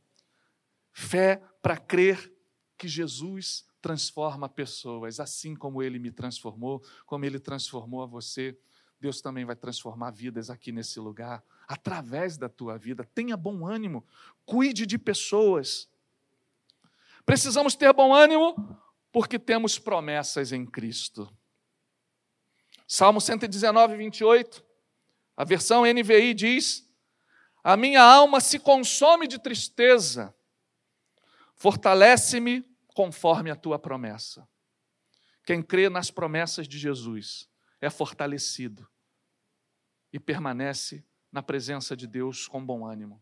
[0.92, 2.32] Fé para crer
[2.76, 8.58] que Jesus transforma pessoas, assim como ele me transformou, como ele transformou a você.
[9.00, 13.04] Deus também vai transformar vidas aqui nesse lugar, através da tua vida.
[13.04, 14.04] Tenha bom ânimo,
[14.44, 15.88] cuide de pessoas.
[17.26, 18.54] Precisamos ter bom ânimo
[19.10, 21.28] porque temos promessas em Cristo.
[22.86, 24.64] Salmo 119, 28,
[25.36, 26.88] a versão NVI diz:
[27.64, 30.32] A minha alma se consome de tristeza,
[31.56, 32.62] fortalece-me
[32.94, 34.48] conforme a tua promessa.
[35.44, 37.48] Quem crê nas promessas de Jesus
[37.80, 38.88] é fortalecido
[40.12, 43.20] e permanece na presença de Deus com bom ânimo.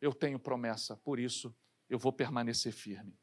[0.00, 1.52] Eu tenho promessa, por isso
[1.90, 3.18] eu vou permanecer firme.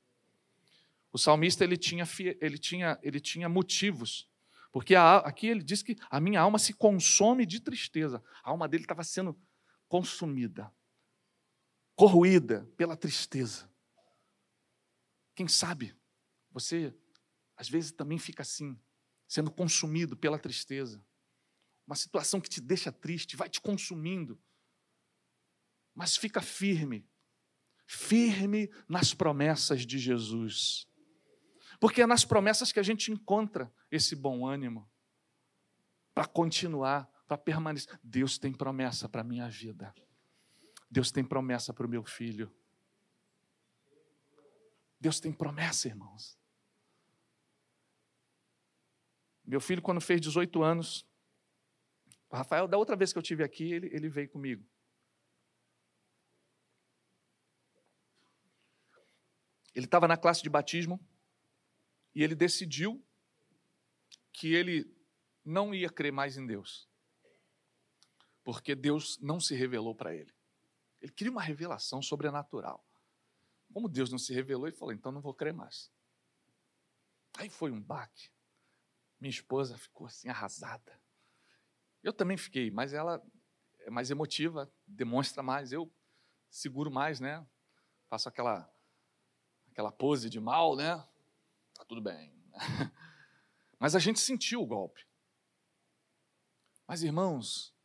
[1.11, 2.05] O salmista ele tinha,
[2.39, 4.29] ele tinha, ele tinha motivos,
[4.71, 8.21] porque a, aqui ele diz que a minha alma se consome de tristeza.
[8.43, 9.39] A alma dele estava sendo
[9.87, 10.71] consumida,
[11.95, 13.71] corroída pela tristeza.
[15.33, 15.95] Quem sabe
[16.51, 16.93] você
[17.55, 18.79] às vezes também fica assim,
[19.27, 21.03] sendo consumido pela tristeza.
[21.87, 24.39] Uma situação que te deixa triste, vai te consumindo.
[25.95, 27.09] Mas fica firme,
[27.87, 30.85] firme nas promessas de Jesus.
[31.79, 34.87] Porque é nas promessas que a gente encontra esse bom ânimo
[36.13, 37.97] para continuar, para permanecer.
[38.03, 39.93] Deus tem promessa para a minha vida.
[40.91, 42.53] Deus tem promessa para o meu filho.
[44.99, 46.37] Deus tem promessa, irmãos.
[49.45, 51.07] Meu filho, quando fez 18 anos,
[52.29, 54.67] o Rafael, da outra vez que eu tive aqui, ele, ele veio comigo.
[59.77, 60.99] Ele estava na classe de batismo
[62.15, 63.05] e ele decidiu
[64.33, 64.91] que ele
[65.45, 66.89] não ia crer mais em Deus,
[68.43, 70.33] porque Deus não se revelou para ele.
[70.99, 72.83] Ele queria uma revelação sobrenatural.
[73.71, 75.91] Como Deus não se revelou, ele falou: então não vou crer mais.
[77.37, 78.31] Aí foi um baque.
[79.19, 80.99] Minha esposa ficou assim arrasada.
[82.01, 83.23] Eu também fiquei, mas ela
[83.81, 85.71] é mais emotiva, demonstra mais.
[85.71, 85.93] Eu
[86.49, 87.47] seguro mais, né?
[88.09, 88.67] Faço aquela
[89.77, 90.97] aquela pose de mal, né?
[91.75, 92.33] Tá tudo bem.
[93.79, 95.05] Mas a gente sentiu o golpe.
[96.87, 97.75] Mas, irmãos,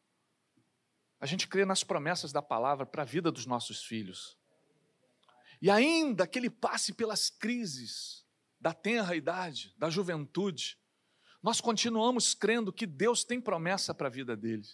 [1.21, 4.39] a gente crê nas promessas da palavra para a vida dos nossos filhos.
[5.61, 8.25] E ainda que ele passe pelas crises
[8.59, 10.79] da tenra idade, da juventude,
[11.43, 14.67] nós continuamos crendo que Deus tem promessa para a vida dele.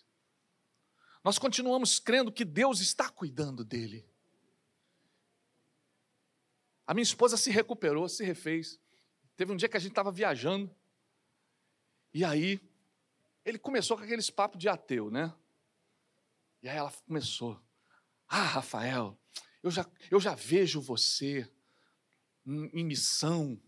[1.25, 4.09] Nós continuamos crendo que Deus está cuidando dele.
[6.89, 8.81] A minha esposa se recuperou, se refez.
[9.37, 10.75] Teve um dia que a gente estava viajando,
[12.15, 12.59] e aí
[13.45, 15.35] ele começou com aqueles papos de ateu, né?
[16.63, 17.61] E aí ela começou:
[18.27, 19.19] Ah, Rafael,
[19.63, 21.47] eu já, eu já vejo você
[22.47, 23.61] em missão,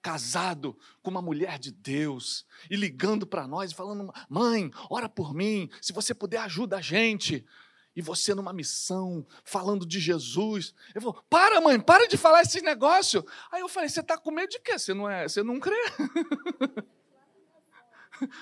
[0.00, 5.34] casado com uma mulher de Deus, e ligando para nós e falando: Mãe, ora por
[5.34, 7.44] mim, se você puder, ajuda a gente
[8.00, 10.74] e você numa missão, falando de Jesus.
[10.94, 13.22] Eu vou, para, mãe, para de falar esse negócio.
[13.52, 14.78] Aí eu falei, você está com medo de quê?
[14.78, 15.76] Você não, é, você não crê?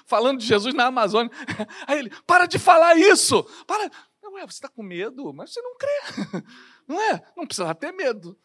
[0.06, 1.32] falando de Jesus na Amazônia.
[1.88, 3.42] Aí ele, para de falar isso.
[3.66, 3.90] Para.
[4.22, 6.44] Não é, você está com medo, mas você não crê.
[6.86, 7.32] Não é?
[7.36, 8.38] Não precisa ter medo.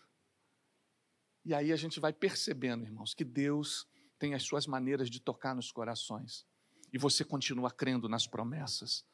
[1.46, 3.88] E aí a gente vai percebendo, irmãos, que Deus
[4.20, 6.46] tem as suas maneiras de tocar nos corações.
[6.92, 9.06] E você continua crendo nas promessas.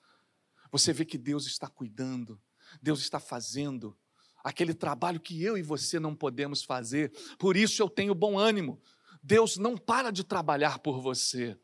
[0.72, 2.40] Você vê que Deus está cuidando,
[2.82, 3.98] Deus está fazendo
[4.44, 7.12] aquele trabalho que eu e você não podemos fazer.
[7.38, 8.82] Por isso eu tenho bom ânimo.
[9.22, 11.58] Deus não para de trabalhar por você.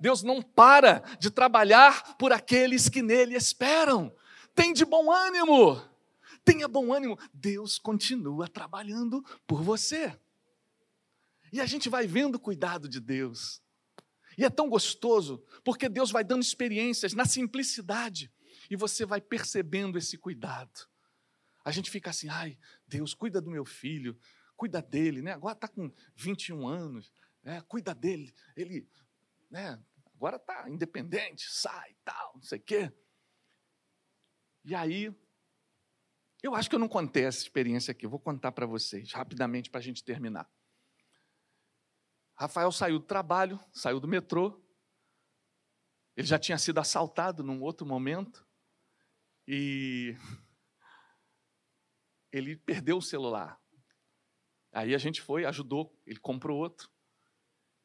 [0.00, 4.14] Deus não para de trabalhar por aqueles que nele esperam.
[4.54, 5.80] Tem de bom ânimo.
[6.44, 7.18] Tenha bom ânimo.
[7.32, 10.16] Deus continua trabalhando por você.
[11.52, 13.62] E a gente vai vendo o cuidado de Deus.
[14.36, 18.32] E é tão gostoso, porque Deus vai dando experiências na simplicidade,
[18.70, 20.88] e você vai percebendo esse cuidado.
[21.64, 24.18] A gente fica assim, ai, Deus, cuida do meu filho,
[24.56, 25.32] cuida dele, né?
[25.32, 27.12] Agora está com 21 anos,
[27.42, 27.60] né?
[27.62, 28.88] cuida dele, ele,
[29.50, 29.82] né?
[30.14, 32.92] Agora está independente, sai, tal, não sei o quê.
[34.64, 35.14] E aí,
[36.42, 39.80] eu acho que eu não contei essa experiência aqui, vou contar para vocês, rapidamente, para
[39.80, 40.48] a gente terminar.
[42.34, 44.60] Rafael saiu do trabalho, saiu do metrô.
[46.16, 48.46] Ele já tinha sido assaltado num outro momento.
[49.46, 50.16] E
[52.32, 53.60] ele perdeu o celular.
[54.72, 56.90] Aí a gente foi, ajudou, ele comprou outro.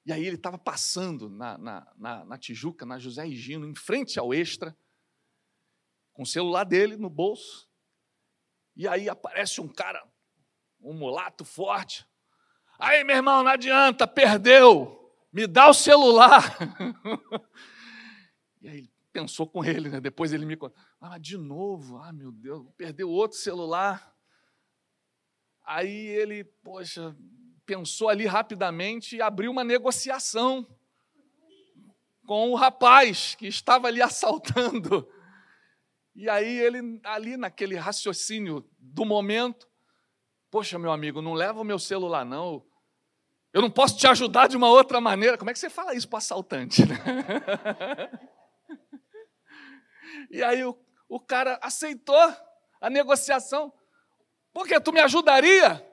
[0.05, 4.17] E aí ele estava passando na, na, na, na, Tijuca, na José Higino, em frente
[4.17, 4.75] ao Extra,
[6.13, 7.69] com o celular dele no bolso.
[8.75, 10.03] E aí aparece um cara,
[10.81, 12.07] um mulato forte.
[12.79, 15.13] Aí, meu irmão, não adianta, perdeu.
[15.31, 16.57] Me dá o celular.
[18.61, 19.99] e aí pensou com ele, né?
[19.99, 20.77] Depois ele me contou.
[20.99, 24.15] Ah, de novo, ah, meu Deus, perdeu outro celular.
[25.65, 27.15] Aí ele, poxa,
[27.65, 30.67] pensou ali rapidamente e abriu uma negociação
[32.25, 35.07] com o rapaz que estava ali assaltando.
[36.15, 39.67] E aí ele, ali naquele raciocínio do momento,
[40.49, 42.65] poxa, meu amigo, não leva o meu celular, não.
[43.53, 45.37] Eu não posso te ajudar de uma outra maneira.
[45.37, 46.85] Como é que você fala isso para o assaltante?
[46.85, 46.95] Né?
[50.29, 50.77] e aí o,
[51.07, 52.35] o cara aceitou
[52.79, 53.73] a negociação.
[54.53, 55.85] Porque tu me ajudaria?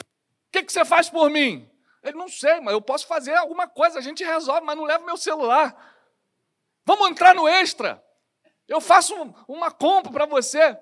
[0.00, 1.68] O que, que você faz por mim?
[2.02, 5.04] Ele não sei, mas eu posso fazer alguma coisa, a gente resolve, mas não leva
[5.04, 5.74] meu celular.
[6.84, 8.02] Vamos entrar no extra.
[8.66, 9.14] Eu faço
[9.46, 10.76] uma compra para você.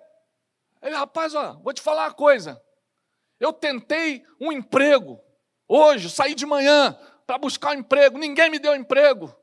[0.83, 2.63] Ele, rapaz, ó, vou te falar uma coisa.
[3.39, 5.23] Eu tentei um emprego
[5.69, 9.35] hoje, saí de manhã para buscar um emprego, ninguém me deu emprego.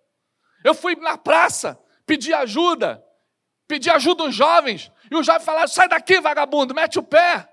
[0.64, 3.06] Eu fui na praça, pedi ajuda,
[3.68, 7.48] pedi ajuda aos jovens, e os jovens falaram: sai daqui, vagabundo, mete o pé.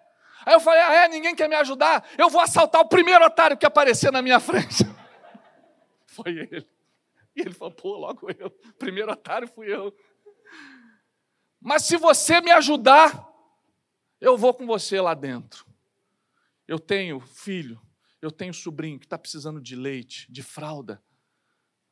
[0.46, 3.58] Aí eu falei: ah, é, ninguém quer me ajudar, eu vou assaltar o primeiro otário
[3.58, 4.84] que aparecer na minha frente.
[6.06, 6.66] Foi ele.
[7.36, 8.48] E ele falou: pô, logo eu.
[8.78, 9.94] Primeiro otário fui eu.
[11.60, 13.28] Mas se você me ajudar,
[14.20, 15.66] eu vou com você lá dentro.
[16.68, 17.80] Eu tenho filho,
[18.22, 21.02] eu tenho sobrinho que está precisando de leite, de fralda.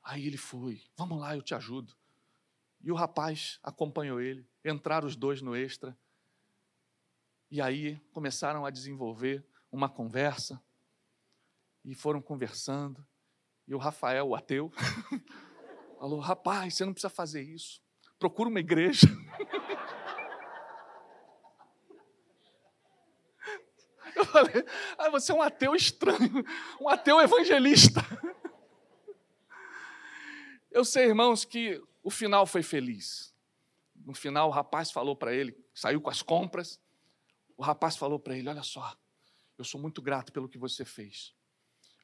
[0.05, 1.93] Aí ele foi: vamos lá, eu te ajudo.
[2.83, 5.97] E o rapaz acompanhou ele, entraram os dois no extra.
[7.51, 10.61] E aí começaram a desenvolver uma conversa.
[11.85, 13.07] E foram conversando.
[13.69, 14.73] E o Rafael, o ateu,
[15.99, 17.81] falou: Rapaz, você não precisa fazer isso.
[18.19, 19.07] Procura uma igreja.
[24.15, 24.65] Eu falei:
[24.99, 26.45] ah, Você é um ateu estranho,
[26.81, 28.01] um ateu evangelista.
[30.71, 33.35] Eu sei, irmãos, que o final foi feliz.
[33.95, 36.81] No final, o rapaz falou para ele, saiu com as compras.
[37.57, 38.97] O rapaz falou para ele: Olha só,
[39.57, 41.35] eu sou muito grato pelo que você fez.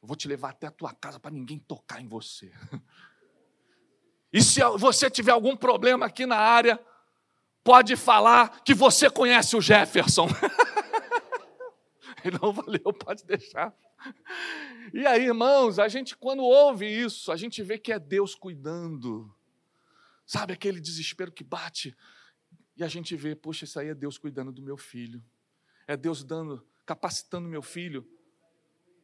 [0.00, 2.52] Eu vou te levar até a tua casa para ninguém tocar em você.
[4.30, 6.78] E se você tiver algum problema aqui na área,
[7.64, 10.28] pode falar que você conhece o Jefferson.
[12.22, 13.74] Ele não valeu, pode deixar.
[14.92, 19.34] E aí, irmãos, a gente quando ouve isso, a gente vê que é Deus cuidando.
[20.28, 21.96] Sabe aquele desespero que bate?
[22.76, 25.24] E a gente vê, poxa, isso aí é Deus cuidando do meu filho.
[25.86, 28.06] É Deus dando, capacitando meu filho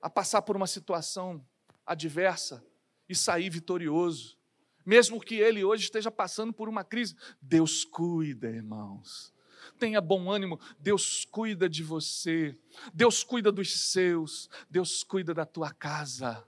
[0.03, 1.43] a passar por uma situação
[1.87, 2.63] adversa
[3.09, 4.37] e sair vitorioso.
[4.85, 9.33] Mesmo que ele hoje esteja passando por uma crise, Deus cuida, irmãos.
[9.79, 12.55] Tenha bom ânimo, Deus cuida de você,
[12.93, 16.47] Deus cuida dos seus, Deus cuida da tua casa,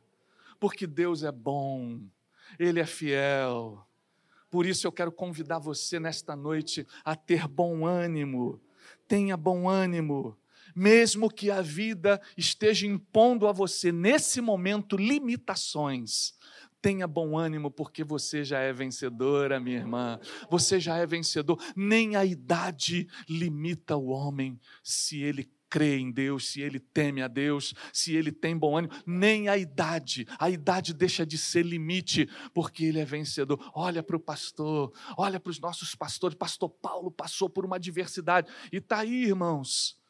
[0.60, 2.06] porque Deus é bom,
[2.58, 3.86] Ele é fiel,
[4.56, 8.58] por isso eu quero convidar você nesta noite a ter bom ânimo.
[9.06, 10.34] Tenha bom ânimo.
[10.74, 16.32] Mesmo que a vida esteja impondo a você nesse momento limitações,
[16.80, 20.18] tenha bom ânimo, porque você já é vencedora, minha irmã.
[20.48, 21.62] Você já é vencedor.
[21.76, 27.28] Nem a idade limita o homem se ele crê em Deus, se ele teme a
[27.28, 32.28] Deus, se ele tem bom ânimo, nem a idade, a idade deixa de ser limite,
[32.54, 33.58] porque ele é vencedor.
[33.74, 36.36] Olha para o pastor, olha para os nossos pastores.
[36.36, 40.00] Pastor Paulo passou por uma adversidade e está aí, irmãos.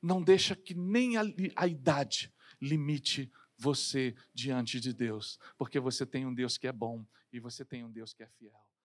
[0.00, 1.22] Não deixa que nem a,
[1.56, 7.06] a idade limite você diante de Deus, porque você tem um Deus que é bom
[7.32, 8.71] e você tem um Deus que é fiel.